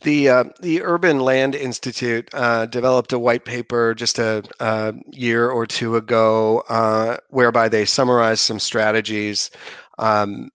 The 0.03 0.29
uh, 0.29 0.43
the 0.61 0.83
Urban 0.83 1.19
Land 1.19 1.55
Institute 1.55 2.29
uh, 2.33 2.67
developed 2.67 3.13
a 3.13 3.19
white 3.19 3.45
paper 3.45 3.95
just 3.95 4.19
a, 4.19 4.43
a 4.59 4.93
year 5.11 5.49
or 5.49 5.65
two 5.65 5.95
ago, 5.95 6.63
uh, 6.69 7.17
whereby 7.29 7.67
they 7.69 7.85
summarized 7.85 8.41
some 8.41 8.59
strategies 8.59 9.49
um, 9.97 10.49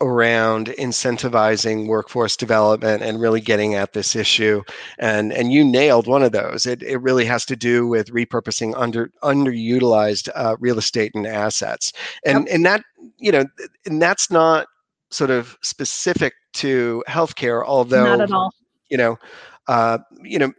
around 0.00 0.68
incentivizing 0.78 1.86
workforce 1.86 2.36
development 2.36 3.02
and 3.02 3.20
really 3.20 3.40
getting 3.40 3.74
at 3.74 3.92
this 3.92 4.16
issue. 4.16 4.62
And 4.98 5.32
and 5.32 5.52
you 5.52 5.64
nailed 5.64 6.06
one 6.06 6.22
of 6.22 6.32
those. 6.32 6.66
It 6.66 6.82
it 6.82 6.98
really 6.98 7.24
has 7.26 7.44
to 7.46 7.56
do 7.56 7.86
with 7.86 8.12
repurposing 8.12 8.74
under 8.76 9.10
underutilized 9.22 10.28
uh, 10.34 10.56
real 10.58 10.78
estate 10.78 11.12
and 11.14 11.26
assets. 11.26 11.92
And 12.24 12.46
yep. 12.46 12.54
and 12.54 12.66
that 12.66 12.84
you 13.18 13.32
know 13.32 13.44
and 13.86 14.00
that's 14.00 14.30
not 14.30 14.66
sort 15.10 15.30
of 15.30 15.56
specific 15.62 16.34
to 16.54 17.04
healthcare, 17.08 17.64
although 17.64 18.04
not 18.04 18.20
at 18.20 18.32
all. 18.32 18.52
You 18.90 18.96
know, 18.98 19.18
uh, 19.66 19.98
you 20.22 20.38
know, 20.38 20.52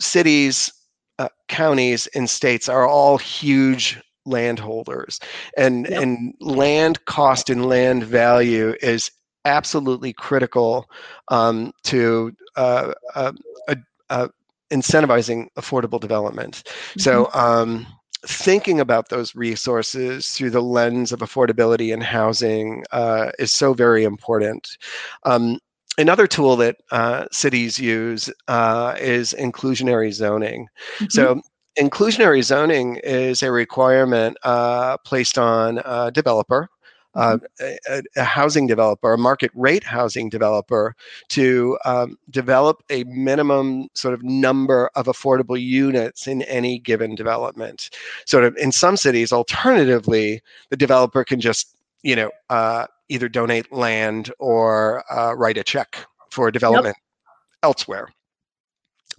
cities, 0.00 0.72
uh, 1.18 1.28
counties, 1.48 2.06
and 2.08 2.28
states 2.28 2.68
are 2.68 2.86
all 2.86 3.18
huge 3.18 4.00
landholders, 4.24 5.20
and 5.56 5.86
yep. 5.88 6.02
and 6.02 6.34
land 6.40 7.04
cost 7.06 7.50
and 7.50 7.66
land 7.66 8.04
value 8.04 8.74
is 8.82 9.10
absolutely 9.44 10.12
critical 10.12 10.88
um, 11.28 11.72
to 11.84 12.32
uh, 12.56 12.92
uh, 13.14 13.32
uh, 14.10 14.28
incentivizing 14.70 15.48
affordable 15.56 16.00
development. 16.00 16.62
Mm-hmm. 16.64 17.00
So. 17.00 17.30
Um, 17.34 17.86
thinking 18.26 18.80
about 18.80 19.08
those 19.08 19.34
resources 19.34 20.30
through 20.32 20.50
the 20.50 20.62
lens 20.62 21.12
of 21.12 21.20
affordability 21.20 21.92
and 21.92 22.02
housing 22.02 22.84
uh, 22.92 23.30
is 23.38 23.50
so 23.50 23.74
very 23.74 24.04
important. 24.04 24.76
Um, 25.24 25.58
another 25.98 26.26
tool 26.26 26.56
that 26.56 26.76
uh, 26.90 27.26
cities 27.32 27.78
use 27.78 28.30
uh, 28.48 28.96
is 29.00 29.34
inclusionary 29.38 30.12
zoning. 30.12 30.68
Mm-hmm. 30.96 31.06
So 31.10 31.40
inclusionary 31.78 32.42
zoning 32.42 32.96
is 33.02 33.42
a 33.42 33.50
requirement 33.50 34.36
uh, 34.44 34.98
placed 34.98 35.38
on 35.38 35.80
a 35.84 36.10
developer 36.10 36.68
uh, 37.14 37.38
mm-hmm. 37.60 37.92
a, 37.92 38.02
a, 38.20 38.24
housing 38.24 38.66
developer, 38.66 39.12
a 39.12 39.18
market 39.18 39.50
rate 39.54 39.84
housing 39.84 40.28
developer, 40.28 40.94
to 41.28 41.78
um, 41.84 42.18
develop 42.30 42.82
a 42.90 43.04
minimum 43.04 43.88
sort 43.94 44.14
of 44.14 44.22
number 44.22 44.90
of 44.94 45.06
affordable 45.06 45.60
units 45.60 46.26
in 46.26 46.42
any 46.42 46.78
given 46.78 47.14
development. 47.14 47.90
Sort 48.26 48.44
of 48.44 48.56
in 48.56 48.72
some 48.72 48.96
cities, 48.96 49.32
alternatively, 49.32 50.40
the 50.70 50.76
developer 50.76 51.24
can 51.24 51.40
just 51.40 51.76
you 52.02 52.16
know 52.16 52.30
uh, 52.50 52.86
either 53.08 53.28
donate 53.28 53.70
land 53.72 54.32
or 54.38 55.04
uh, 55.12 55.34
write 55.34 55.58
a 55.58 55.64
check 55.64 56.06
for 56.30 56.50
development 56.50 56.96
yep. 56.96 57.58
elsewhere. 57.62 58.08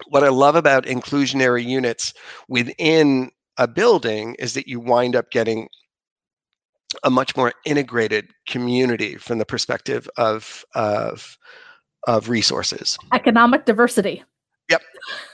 What 0.10 0.24
I 0.24 0.30
love 0.30 0.56
about 0.56 0.86
inclusionary 0.86 1.64
units 1.64 2.14
within 2.48 3.32
a 3.58 3.68
building 3.68 4.36
is 4.40 4.54
that 4.56 4.68
you 4.68 4.80
wind 4.80 5.16
up 5.16 5.30
getting 5.30 5.70
a 7.04 7.10
much 7.10 7.36
more 7.36 7.54
integrated 7.66 8.30
community 8.48 9.16
from 9.16 9.38
the 9.38 9.46
perspective 9.46 10.10
of 10.18 10.66
of 10.76 11.38
of 12.08 12.30
resources. 12.30 12.98
Economic 13.14 13.66
diversity. 13.66 14.24
Yep. 14.70 14.82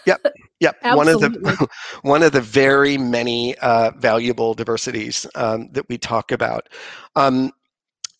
Yep. 0.05 0.25
Yep. 0.59 0.75
one 0.95 1.07
of 1.07 1.19
the 1.21 1.67
one 2.01 2.23
of 2.23 2.31
the 2.31 2.41
very 2.41 2.97
many 2.97 3.57
uh, 3.59 3.91
valuable 3.97 4.53
diversities 4.53 5.25
um, 5.35 5.69
that 5.71 5.87
we 5.89 5.97
talk 5.97 6.31
about. 6.31 6.69
Um, 7.15 7.51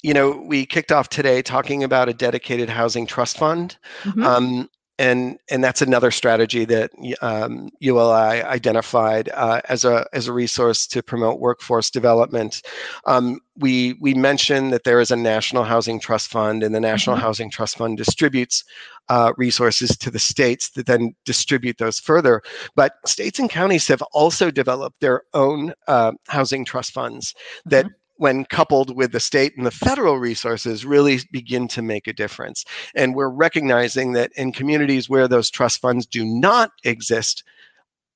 you 0.02 0.13
know, 0.13 0.32
we 0.32 0.65
kicked 0.65 0.91
off 0.91 1.10
today 1.10 1.41
talking 1.41 1.84
about 1.84 2.08
a 2.08 2.13
dedicated 2.13 2.69
housing 2.69 3.06
trust 3.06 3.38
fund. 3.38 3.78
Mm-hmm. 4.04 4.23
Um, 4.23 4.69
and 5.00 5.40
and 5.50 5.64
that's 5.64 5.82
another 5.82 6.12
strategy 6.12 6.66
that 6.66 6.92
um, 7.22 7.70
ULI 7.80 8.44
identified 8.44 9.30
uh, 9.34 9.62
as 9.70 9.86
a 9.86 10.06
as 10.12 10.28
a 10.28 10.34
resource 10.34 10.86
to 10.88 11.02
promote 11.02 11.40
workforce 11.40 11.90
development. 11.90 12.62
Um, 13.06 13.40
we 13.56 13.94
we 14.02 14.14
mentioned 14.14 14.74
that 14.74 14.84
there 14.84 15.00
is 15.00 15.10
a 15.10 15.16
national 15.16 15.64
housing 15.64 16.02
trust 16.02 16.30
fund, 16.30 16.64
and 16.64 16.76
the 16.76 16.82
national 16.82 17.16
mm-hmm. 17.16 17.24
housing 17.24 17.50
trust 17.50 17.78
fund 17.78 17.98
distributes 17.98 18.66
uh, 19.08 19.32
resources 19.38 19.98
to 19.98 20.12
the 20.12 20.20
states 20.20 20.72
that 20.72 20.86
then 20.86 21.16
distribute 21.24 21.78
those 21.78 22.00
further. 22.00 22.42
But 22.76 22.96
states 23.06 23.40
and 23.40 23.50
counties 23.50 23.88
have 23.88 24.02
also 24.12 24.52
developed 24.52 25.00
their 25.00 25.24
own 25.34 25.74
uh, 25.88 26.12
housing 26.28 26.66
trust 26.66 26.92
funds 26.92 27.34
that 27.66 27.86
mm-hmm 27.86 27.94
when 28.19 28.43
coupled 28.43 28.95
with 28.97 29.13
the 29.13 29.19
state 29.19 29.53
and 29.55 29.65
the 29.65 29.71
federal 29.71 30.19
resources, 30.19 30.86
really 30.86 31.19
begin 31.32 31.69
to 31.69 31.82
make 31.82 32.05
a 32.05 32.12
difference. 32.12 32.65
And 32.93 33.15
we're 33.15 33.29
recognizing 33.29 34.12
that 34.12 34.29
in 34.36 34.51
communities 34.51 35.10
where 35.10 35.25
those 35.25 35.49
trust 35.49 35.79
funds 35.79 36.05
do 36.05 36.25
not 36.25 36.71
exist, 36.84 37.45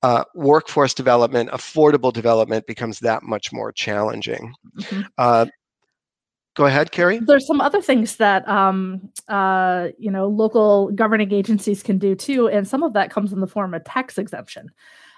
uh, 0.01 0.25
workforce 0.35 0.93
development, 0.93 1.51
affordable 1.51 2.11
development 2.11 2.67
becomes 2.67 2.99
that 2.99 3.23
much 3.23 3.53
more 3.53 3.71
challenging. 3.71 4.53
Mm-hmm. 4.77 5.01
Uh, 5.17 5.45
go 6.55 6.65
ahead, 6.65 6.91
Carrie. 6.91 7.19
There's 7.19 7.47
some 7.47 7.61
other 7.61 7.81
things 7.81 8.17
that 8.17 8.45
um, 8.45 9.09
uh, 9.29 9.87
you 9.97 10.11
know 10.11 10.27
local 10.27 10.91
governing 10.91 11.31
agencies 11.31 11.81
can 11.81 11.97
do 11.97 12.13
too, 12.13 12.49
and 12.49 12.67
some 12.67 12.83
of 12.83 12.91
that 12.91 13.09
comes 13.09 13.31
in 13.31 13.39
the 13.39 13.47
form 13.47 13.73
of 13.73 13.85
tax 13.85 14.17
exemption. 14.17 14.69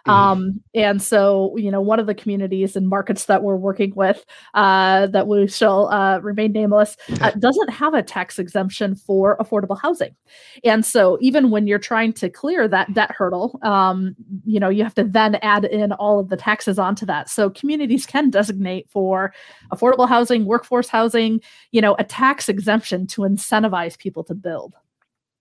Mm-hmm. 0.06 0.12
Um, 0.12 0.62
and 0.76 1.02
so, 1.02 1.56
you 1.58 1.72
know, 1.72 1.82
one 1.82 2.00
of 2.00 2.06
the 2.06 2.14
communities 2.14 2.76
and 2.76 2.88
markets 2.88 3.26
that 3.26 3.42
we're 3.42 3.56
working 3.56 3.94
with, 3.96 4.24
uh, 4.54 5.08
that 5.08 5.28
we 5.28 5.48
shall 5.48 5.88
uh, 5.90 6.20
remain 6.20 6.52
nameless, 6.52 6.96
uh, 7.22 7.32
doesn't 7.40 7.70
have 7.70 7.94
a 7.94 8.04
tax 8.04 8.38
exemption 8.38 8.96
for 8.96 9.36
affordable 9.38 9.80
housing. 9.80 10.16
And 10.64 10.86
so, 10.86 11.18
even 11.22 11.50
when 11.50 11.66
you're 11.66 11.80
trying 11.80 12.14
to 12.14 12.30
clear 12.30 12.68
that 12.68 12.94
debt 12.94 13.12
hurdle, 13.12 13.60
um, 13.64 14.16
you 14.46 14.60
know, 14.60 14.70
you 14.70 14.84
have 14.84 14.96
to 14.96 15.04
then 15.04 15.36
add 15.36 15.66
in 15.66 15.92
all 15.94 16.20
of 16.20 16.30
the 16.30 16.38
taxes 16.38 16.78
onto 16.78 17.06
that. 17.08 17.30
So, 17.30 17.50
communities 17.50 18.06
can 18.06 18.30
designate 18.30 18.90
for 18.90 19.34
affordable 19.72 20.08
housing, 20.08 20.46
workforce 20.46 20.88
housing, 20.88 21.42
you 21.72 21.82
know, 21.82 21.96
a 21.98 22.04
tax 22.04 22.48
exemption 22.48 23.08
to 23.08 23.22
incentivize 23.22 23.98
people 23.98 24.24
to 24.26 24.36
build. 24.36 24.74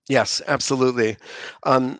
Yes, 0.09 0.43
absolutely. 0.47 1.17
Um, 1.63 1.99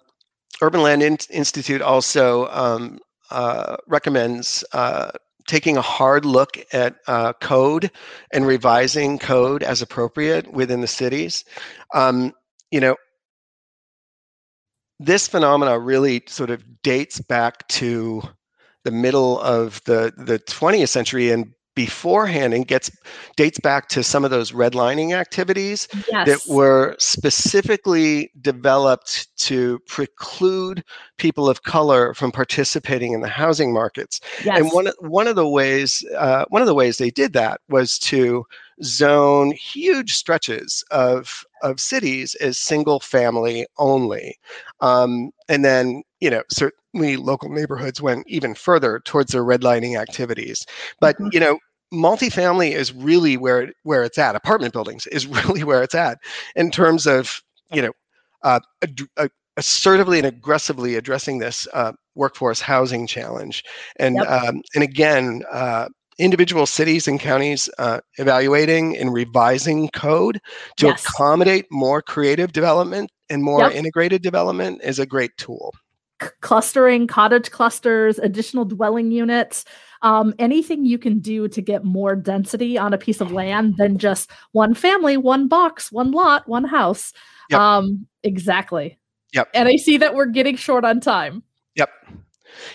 Urban 0.63 0.83
Land 0.83 1.03
In- 1.03 1.19
Institute 1.31 1.83
also 1.83 2.49
um, 2.49 2.99
uh, 3.31 3.77
recommends 3.87 4.65
uh, 4.73 5.11
taking 5.47 5.77
a 5.77 5.83
hard 5.83 6.25
look 6.25 6.59
at 6.73 6.97
uh, 7.07 7.33
code 7.35 7.91
and 8.33 8.47
revising 8.47 9.19
code 9.19 9.63
as 9.63 9.83
appropriate 9.83 10.53
within 10.53 10.81
the 10.81 10.87
cities. 10.87 11.45
Um, 11.95 12.33
you 12.71 12.81
know, 12.81 12.97
this 14.99 15.29
phenomena 15.29 15.79
really 15.79 16.23
sort 16.29 16.51
of 16.51 16.65
dates 16.83 17.21
back 17.21 17.67
to 17.69 18.23
the 18.85 18.91
middle 18.91 19.41
of 19.41 19.83
the, 19.85 20.13
the 20.17 20.39
20th 20.39 20.89
century 20.89 21.31
and 21.31 21.53
beforehand 21.75 22.55
and 22.55 22.67
gets 22.67 22.91
dates 23.37 23.59
back 23.59 23.89
to 23.89 24.03
some 24.03 24.25
of 24.25 24.31
those 24.31 24.53
redlining 24.53 25.13
activities 25.13 25.89
yes. 26.11 26.27
that 26.27 26.53
were 26.53 26.95
specifically 26.99 28.31
developed 28.41 29.29
to 29.39 29.79
preclude 29.87 30.85
people 31.19 31.49
of 31.49 31.63
color 31.63 32.15
from 32.15 32.31
participating 32.31 33.13
in 33.13 33.21
the 33.21 33.29
housing 33.29 33.73
markets. 33.73 34.21
Yes. 34.45 34.59
And 34.59 34.71
one 34.71 34.89
one 35.01 35.27
of 35.27 35.37
the 35.37 35.49
ways 35.49 36.05
uh, 36.17 36.45
one 36.49 36.63
of 36.63 36.67
the 36.67 36.75
ways 36.75 36.99
they 36.99 37.11
did 37.11 37.33
that 37.33 37.61
was 37.69 37.99
to 38.01 38.45
zone 38.83 39.53
huge 39.53 40.15
stretches 40.15 40.85
of 40.91 41.45
of 41.63 41.81
cities 41.81 42.35
as 42.37 42.59
single 42.59 43.01
family 43.01 43.67
only, 43.79 44.39
um, 44.81 45.31
and 45.49 45.65
then 45.65 46.03
you 46.21 46.31
know 46.31 46.43
certainly 46.51 47.17
local 47.17 47.49
neighborhoods 47.49 48.01
went 48.01 48.27
even 48.29 48.55
further 48.55 49.01
towards 49.05 49.33
their 49.33 49.45
redlining 49.45 49.99
activities. 50.01 50.67
But 51.01 51.17
mm-hmm. 51.17 51.29
you 51.33 51.41
know 51.41 51.59
multifamily 51.93 52.73
is 52.73 52.93
really 52.93 53.37
where 53.37 53.73
where 53.83 54.03
it's 54.03 54.19
at. 54.19 54.37
Apartment 54.37 54.73
buildings 54.73 55.07
is 55.09 55.27
really 55.47 55.65
where 55.65 55.83
it's 55.83 55.95
at 55.95 56.19
in 56.57 56.71
terms 56.71 57.07
of 57.07 57.43
you 57.73 57.83
know 57.83 57.93
uh, 58.43 58.61
assertively 59.57 60.19
and 60.19 60.27
aggressively 60.27 60.97
addressing 60.97 61.39
this 61.39 61.67
uh, 61.73 61.93
workforce 62.15 62.61
housing 62.61 63.07
challenge. 63.07 63.65
And 63.99 64.17
yep. 64.17 64.29
um, 64.29 64.63
and 64.75 64.83
again, 64.83 65.43
uh, 65.51 65.89
individual 66.19 66.67
cities 66.67 67.09
and 67.09 67.21
counties 67.21 67.69
uh, 67.79 68.01
evaluating 68.19 68.97
and 68.97 69.13
revising 69.13 69.89
code 69.91 70.41
to 70.77 70.87
yes. 70.87 71.05
accommodate 71.05 71.67
more 71.71 72.03
creative 72.03 72.53
development 72.53 73.11
and 73.31 73.43
more 73.43 73.63
yep. 73.63 73.75
integrated 73.75 74.23
development 74.23 74.81
is 74.83 74.99
a 74.99 75.07
great 75.07 75.37
tool. 75.37 75.73
C- 76.23 76.29
clustering, 76.41 77.07
cottage 77.07 77.51
clusters, 77.51 78.19
additional 78.19 78.65
dwelling 78.65 79.11
units. 79.11 79.65
Um, 80.03 80.35
anything 80.39 80.85
you 80.85 80.99
can 80.99 81.19
do 81.21 81.49
to 81.49 81.63
get 81.63 81.83
more 81.83 82.15
density 82.15 82.77
on 82.77 82.93
a 82.93 82.99
piece 82.99 83.21
of 83.21 83.33
land 83.33 83.77
than 83.79 83.97
just 83.97 84.31
one 84.53 84.75
family, 84.75 85.17
one 85.17 85.49
box, 85.49 85.91
one 85.91 86.11
lot, 86.11 86.47
one 86.47 86.65
house. 86.65 87.13
Yep. 87.51 87.61
Um, 87.61 88.07
exactly. 88.23 88.99
Yep. 89.33 89.49
And 89.55 89.69
I 89.69 89.77
see 89.77 89.97
that 89.97 90.15
we're 90.15 90.27
getting 90.27 90.57
short 90.57 90.85
on 90.85 91.01
time. 91.01 91.43
Yep. 91.75 91.91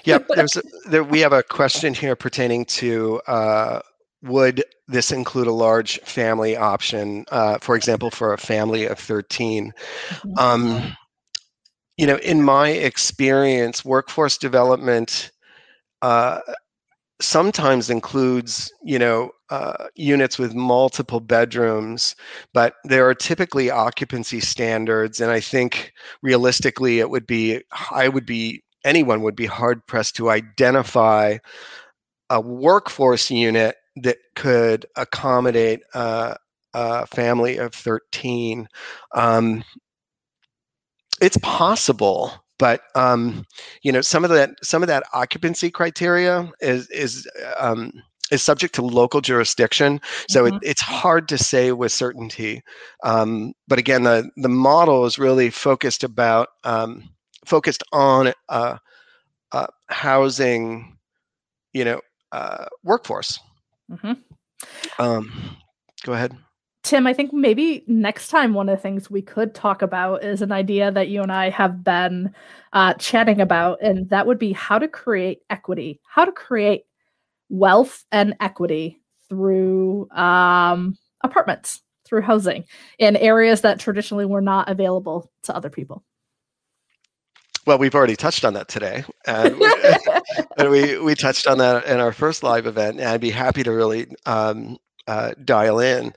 Yep. 0.06 0.28
There's 0.36 0.56
a, 0.56 0.62
there, 0.90 1.04
we 1.04 1.20
have 1.22 1.34
a 1.34 1.44
question 1.44 1.94
here 1.94 2.16
pertaining 2.16 2.66
to 2.66 3.22
uh, 3.28 3.82
would 4.24 4.64
this 4.88 5.12
include 5.12 5.48
a 5.48 5.54
large 5.54 6.00
family 6.00 6.56
option, 6.56 7.26
uh, 7.32 7.58
for 7.60 7.76
example, 7.76 8.12
for 8.12 8.34
a 8.34 8.38
family 8.38 8.86
of 8.86 9.00
13? 9.00 9.72
Mm-hmm. 10.10 10.38
Um, 10.38 10.96
you 11.98 12.08
know, 12.08 12.18
in 12.18 12.42
my 12.42 12.70
experience, 12.70 13.84
workforce 13.84 14.38
development 14.38 15.32
uh, 16.02 16.40
sometimes 17.22 17.90
includes, 17.90 18.72
you 18.84 18.98
know, 18.98 19.32
uh, 19.50 19.88
units 19.96 20.40
with 20.40 20.54
multiple 20.54 21.20
bedrooms, 21.20 22.16
but 22.54 22.76
there 22.86 23.08
are 23.10 23.16
typically 23.16 23.70
occupancy 23.70 24.40
standards, 24.40 25.20
and 25.20 25.32
I 25.32 25.40
think 25.40 25.92
realistically, 26.22 27.00
it 27.00 27.10
would 27.10 27.28
be 27.28 27.62
I 27.92 28.08
would 28.08 28.26
be 28.26 28.64
anyone 28.86 29.22
would 29.22 29.36
be 29.36 29.46
hard 29.46 29.86
pressed 29.88 30.16
to 30.18 30.30
identify 30.30 31.38
a 32.30 32.40
workforce 32.40 33.32
unit 33.32 33.76
that 33.98 34.18
could 34.36 34.86
accommodate 34.96 35.82
uh, 35.94 36.36
a 36.74 37.08
family 37.08 37.58
of 37.58 37.74
13. 37.74 38.68
Um, 39.16 39.64
it's 41.22 41.38
possible, 41.42 42.32
but 42.58 42.82
um, 42.96 43.46
you 43.82 43.92
know 43.92 44.02
some 44.02 44.24
of 44.24 44.30
that 44.30 44.52
some 44.64 44.84
of 44.84 44.88
that 44.88 45.04
occupancy 45.14 45.70
criteria 45.70 46.52
is 46.62 46.90
is 46.92 47.28
um, 47.60 47.92
is 48.32 48.42
subject 48.42 48.76
to 48.76 48.82
local 48.82 49.22
jurisdiction, 49.22 50.00
so 50.30 50.46
mm-hmm. 50.46 50.56
it, 50.58 50.62
it's 50.64 50.82
hard 50.82 51.28
to 51.30 51.38
say 51.38 51.72
with 51.72 51.92
certainty. 51.92 52.62
Um, 53.04 53.54
but 53.68 53.80
again, 53.80 54.04
the 54.04 54.30
the 54.38 54.50
model 54.50 55.06
is 55.06 55.20
really 55.20 55.50
focused 55.50 56.04
about 56.04 56.50
um, 56.64 57.10
focused 57.50 57.84
on 57.92 58.32
uh, 58.48 58.78
uh, 59.52 59.68
housing, 59.88 60.98
you 61.74 61.84
know, 61.84 62.00
uh, 62.32 62.66
workforce. 62.84 63.40
Mm-hmm. 63.92 64.14
Um, 65.02 65.58
go 66.04 66.14
ahead. 66.14 66.38
Tim, 66.84 67.06
I 67.06 67.14
think 67.14 67.34
maybe 67.34 67.84
next 67.88 68.30
time 68.30 68.54
one 68.54 68.70
of 68.70 68.78
the 68.78 68.82
things 68.82 69.12
we 69.12 69.22
could 69.22 69.54
talk 69.54 69.82
about 69.82 70.24
is 70.24 70.42
an 70.42 70.52
idea 70.52 70.92
that 70.92 71.10
you 71.10 71.22
and 71.22 71.32
I 71.32 71.50
have 71.50 71.84
been 71.84 72.34
uh, 72.74 72.94
chatting 72.94 73.42
about, 73.42 73.82
and 73.82 74.10
that 74.10 74.26
would 74.26 74.40
be 74.40 74.54
how 74.54 74.80
to 74.80 74.88
create 74.88 75.40
equity, 75.50 76.00
how 76.08 76.26
to 76.26 76.32
create 76.32 76.84
wealth 77.50 78.06
and 78.12 78.36
equity 78.40 79.02
through 79.28 80.10
um, 80.12 80.98
apartments, 81.22 81.82
through 82.06 82.22
housing 82.22 82.64
in 82.98 83.18
areas 83.18 83.62
that 83.62 83.80
traditionally 83.80 84.26
were 84.26 84.42
not 84.42 84.70
available 84.70 85.30
to 85.44 85.56
other 85.56 85.70
people. 85.70 86.04
Well, 87.66 87.78
we've 87.78 87.96
already 87.96 88.16
touched 88.16 88.46
on 88.46 88.54
that 88.54 88.68
today, 88.68 89.04
and 89.26 89.58
we, 89.60 89.74
and 90.58 90.70
we, 90.70 90.98
we 91.00 91.16
touched 91.16 91.48
on 91.48 91.58
that 91.60 91.86
in 91.86 92.00
our 92.00 92.12
first 92.12 92.44
live 92.44 92.66
event. 92.66 93.00
And 93.00 93.10
I'd 93.10 93.22
be 93.22 93.30
happy 93.30 93.64
to 93.64 93.72
really 93.72 94.08
um, 94.26 94.78
uh, 95.08 95.34
dial 95.44 95.80
in 95.80 96.14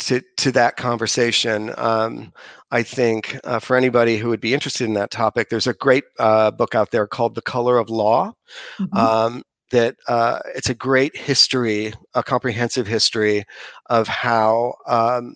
to 0.00 0.20
to 0.38 0.52
that 0.52 0.76
conversation. 0.76 1.72
Um, 1.76 2.32
I 2.70 2.82
think 2.82 3.38
uh, 3.44 3.60
for 3.60 3.76
anybody 3.76 4.16
who 4.18 4.28
would 4.28 4.40
be 4.40 4.54
interested 4.54 4.84
in 4.84 4.94
that 4.94 5.10
topic, 5.10 5.48
there's 5.48 5.66
a 5.66 5.74
great 5.74 6.04
uh, 6.18 6.50
book 6.50 6.74
out 6.74 6.90
there 6.90 7.06
called 7.06 7.34
The 7.34 7.42
Color 7.42 7.78
of 7.78 7.88
Law. 7.88 8.32
Mm-hmm. 8.78 8.96
Um, 8.96 9.42
that 9.70 9.96
uh, 10.06 10.38
it's 10.54 10.70
a 10.70 10.74
great 10.74 11.16
history, 11.16 11.92
a 12.14 12.22
comprehensive 12.22 12.86
history 12.86 13.44
of 13.86 14.06
how 14.06 14.74
um, 14.86 15.34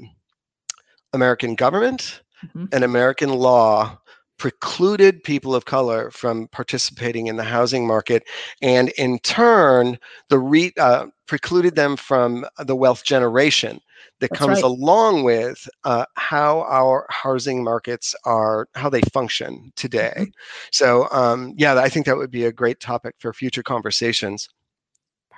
American 1.12 1.56
government 1.56 2.22
mm-hmm. 2.44 2.66
and 2.72 2.84
American 2.84 3.30
law 3.30 3.98
precluded 4.38 5.22
people 5.22 5.54
of 5.54 5.64
color 5.64 6.10
from 6.10 6.48
participating 6.48 7.26
in 7.26 7.36
the 7.36 7.44
housing 7.44 7.86
market, 7.86 8.22
and 8.62 8.90
in 8.90 9.18
turn, 9.20 9.98
the 10.28 10.38
re- 10.38 10.72
uh, 10.78 11.06
precluded 11.26 11.74
them 11.74 11.96
from 11.96 12.46
the 12.58 12.76
wealth 12.76 13.04
generation 13.04 13.80
that 14.20 14.30
That's 14.30 14.38
comes 14.38 14.54
right. 14.56 14.64
along 14.64 15.24
with 15.24 15.68
uh, 15.84 16.04
how 16.14 16.62
our 16.62 17.06
housing 17.10 17.62
markets 17.62 18.14
are, 18.24 18.68
how 18.74 18.88
they 18.88 19.02
function 19.12 19.72
today. 19.76 20.14
Mm-hmm. 20.16 20.30
So, 20.72 21.08
um, 21.10 21.54
yeah, 21.56 21.74
I 21.78 21.88
think 21.88 22.06
that 22.06 22.16
would 22.16 22.30
be 22.30 22.44
a 22.44 22.52
great 22.52 22.80
topic 22.80 23.14
for 23.18 23.32
future 23.32 23.62
conversations. 23.62 24.48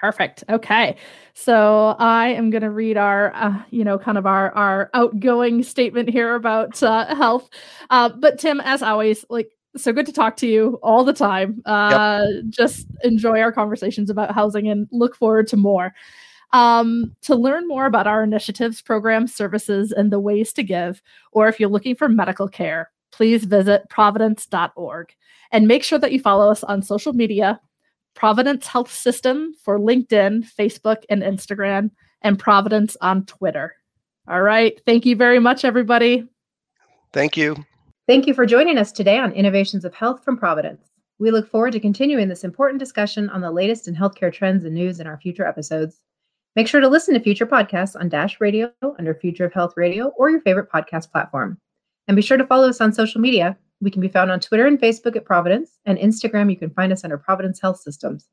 Perfect. 0.01 0.45
Okay. 0.49 0.97
So 1.35 1.95
I 1.99 2.29
am 2.29 2.49
going 2.49 2.63
to 2.63 2.71
read 2.71 2.97
our, 2.97 3.35
uh, 3.35 3.63
you 3.69 3.85
know, 3.85 3.99
kind 3.99 4.17
of 4.17 4.25
our 4.25 4.51
our 4.55 4.89
outgoing 4.95 5.63
statement 5.63 6.09
here 6.09 6.35
about 6.35 6.83
uh, 6.83 7.15
health. 7.15 7.51
Uh, 7.91 8.09
but 8.09 8.39
Tim, 8.39 8.61
as 8.63 8.83
always, 8.83 9.27
like 9.29 9.51
so 9.77 9.93
good 9.93 10.07
to 10.07 10.13
talk 10.13 10.37
to 10.39 10.47
you 10.47 10.79
all 10.83 11.05
the 11.05 11.13
time. 11.13 11.61
Uh, 11.67 12.25
yep. 12.27 12.45
Just 12.49 12.87
enjoy 13.05 13.41
our 13.41 13.53
conversations 13.53 14.09
about 14.09 14.35
housing 14.35 14.69
and 14.69 14.89
look 14.91 15.15
forward 15.15 15.47
to 15.49 15.59
more. 15.59 15.93
Um, 16.53 17.15
to 17.23 17.37
learn 17.37 17.69
more 17.69 17.85
about 17.85 18.07
our 18.07 18.25
initiatives, 18.25 18.81
programs, 18.81 19.35
services, 19.35 19.93
and 19.93 20.11
the 20.11 20.19
ways 20.19 20.53
to 20.55 20.63
give, 20.63 21.01
or 21.31 21.47
if 21.47 21.61
you're 21.61 21.69
looking 21.69 21.95
for 21.95 22.09
medical 22.09 22.49
care, 22.49 22.91
please 23.13 23.45
visit 23.45 23.89
providence.org 23.91 25.15
and 25.53 25.69
make 25.69 25.85
sure 25.85 25.99
that 25.99 26.11
you 26.11 26.21
follow 26.21 26.51
us 26.51 26.65
on 26.65 26.83
social 26.83 27.13
media 27.13 27.61
Providence 28.21 28.67
Health 28.67 28.93
System 28.93 29.55
for 29.65 29.79
LinkedIn, 29.79 30.45
Facebook, 30.55 31.05
and 31.09 31.23
Instagram, 31.23 31.91
and 32.21 32.39
Providence 32.39 32.95
on 33.01 33.25
Twitter. 33.25 33.75
All 34.29 34.43
right. 34.43 34.79
Thank 34.85 35.07
you 35.07 35.17
very 35.17 35.39
much, 35.39 35.65
everybody. 35.65 36.29
Thank 37.15 37.39
you. 37.39 37.57
Thank 38.07 38.27
you 38.27 38.35
for 38.35 38.45
joining 38.45 38.77
us 38.77 38.93
today 38.93 39.17
on 39.17 39.33
Innovations 39.33 39.87
of 39.87 39.95
Health 39.95 40.23
from 40.23 40.37
Providence. 40.37 40.91
We 41.19 41.31
look 41.31 41.51
forward 41.51 41.73
to 41.73 41.81
continuing 41.81 42.29
this 42.29 42.45
important 42.45 42.79
discussion 42.79 43.31
on 43.31 43.41
the 43.41 43.51
latest 43.51 43.89
in 43.89 43.97
healthcare 43.97 44.31
trends 44.31 44.67
and 44.67 44.75
news 44.75 45.01
in 45.01 45.07
our 45.07 45.17
future 45.17 45.47
episodes. 45.47 46.03
Make 46.57 46.69
sure 46.69 46.83
to 46.83 46.89
listen 46.89 47.15
to 47.15 47.21
future 47.21 47.47
podcasts 47.47 47.99
on 47.99 48.11
Dash 48.11 48.39
Radio 48.39 48.71
under 48.99 49.15
Future 49.15 49.47
of 49.47 49.55
Health 49.55 49.73
Radio 49.79 50.09
or 50.19 50.29
your 50.29 50.43
favorite 50.43 50.71
podcast 50.71 51.11
platform. 51.11 51.57
And 52.07 52.17
be 52.17 52.23
sure 52.23 52.37
to 52.37 52.47
follow 52.47 52.69
us 52.69 52.83
on 52.83 52.93
social 52.93 53.23
media. 53.23 53.57
We 53.81 53.91
can 53.91 54.03
be 54.03 54.09
found 54.09 54.31
on 54.31 54.41
Twitter 54.41 54.67
and 54.67 54.79
Facebook 54.79 55.17
at 55.17 55.25
Providence, 55.25 55.79
and 55.87 55.99
Instagram, 55.99 56.51
you 56.51 56.57
can 56.57 56.71
find 56.71 56.93
us 56.93 57.05
under 57.05 57.17
Providence 57.17 57.61
Health 57.61 57.81
Systems. 57.81 58.29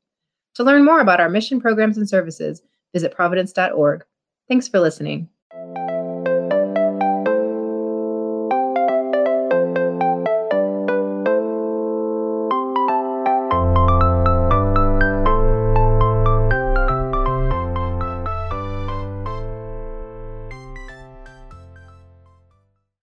To 0.54 0.64
learn 0.64 0.84
more 0.84 1.00
about 1.00 1.20
our 1.20 1.28
mission 1.28 1.60
programs 1.60 1.96
and 1.96 2.08
services, 2.08 2.62
visit 2.92 3.14
providence.org. 3.14 4.04
Thanks 4.48 4.68
for 4.68 4.80
listening. 4.80 5.28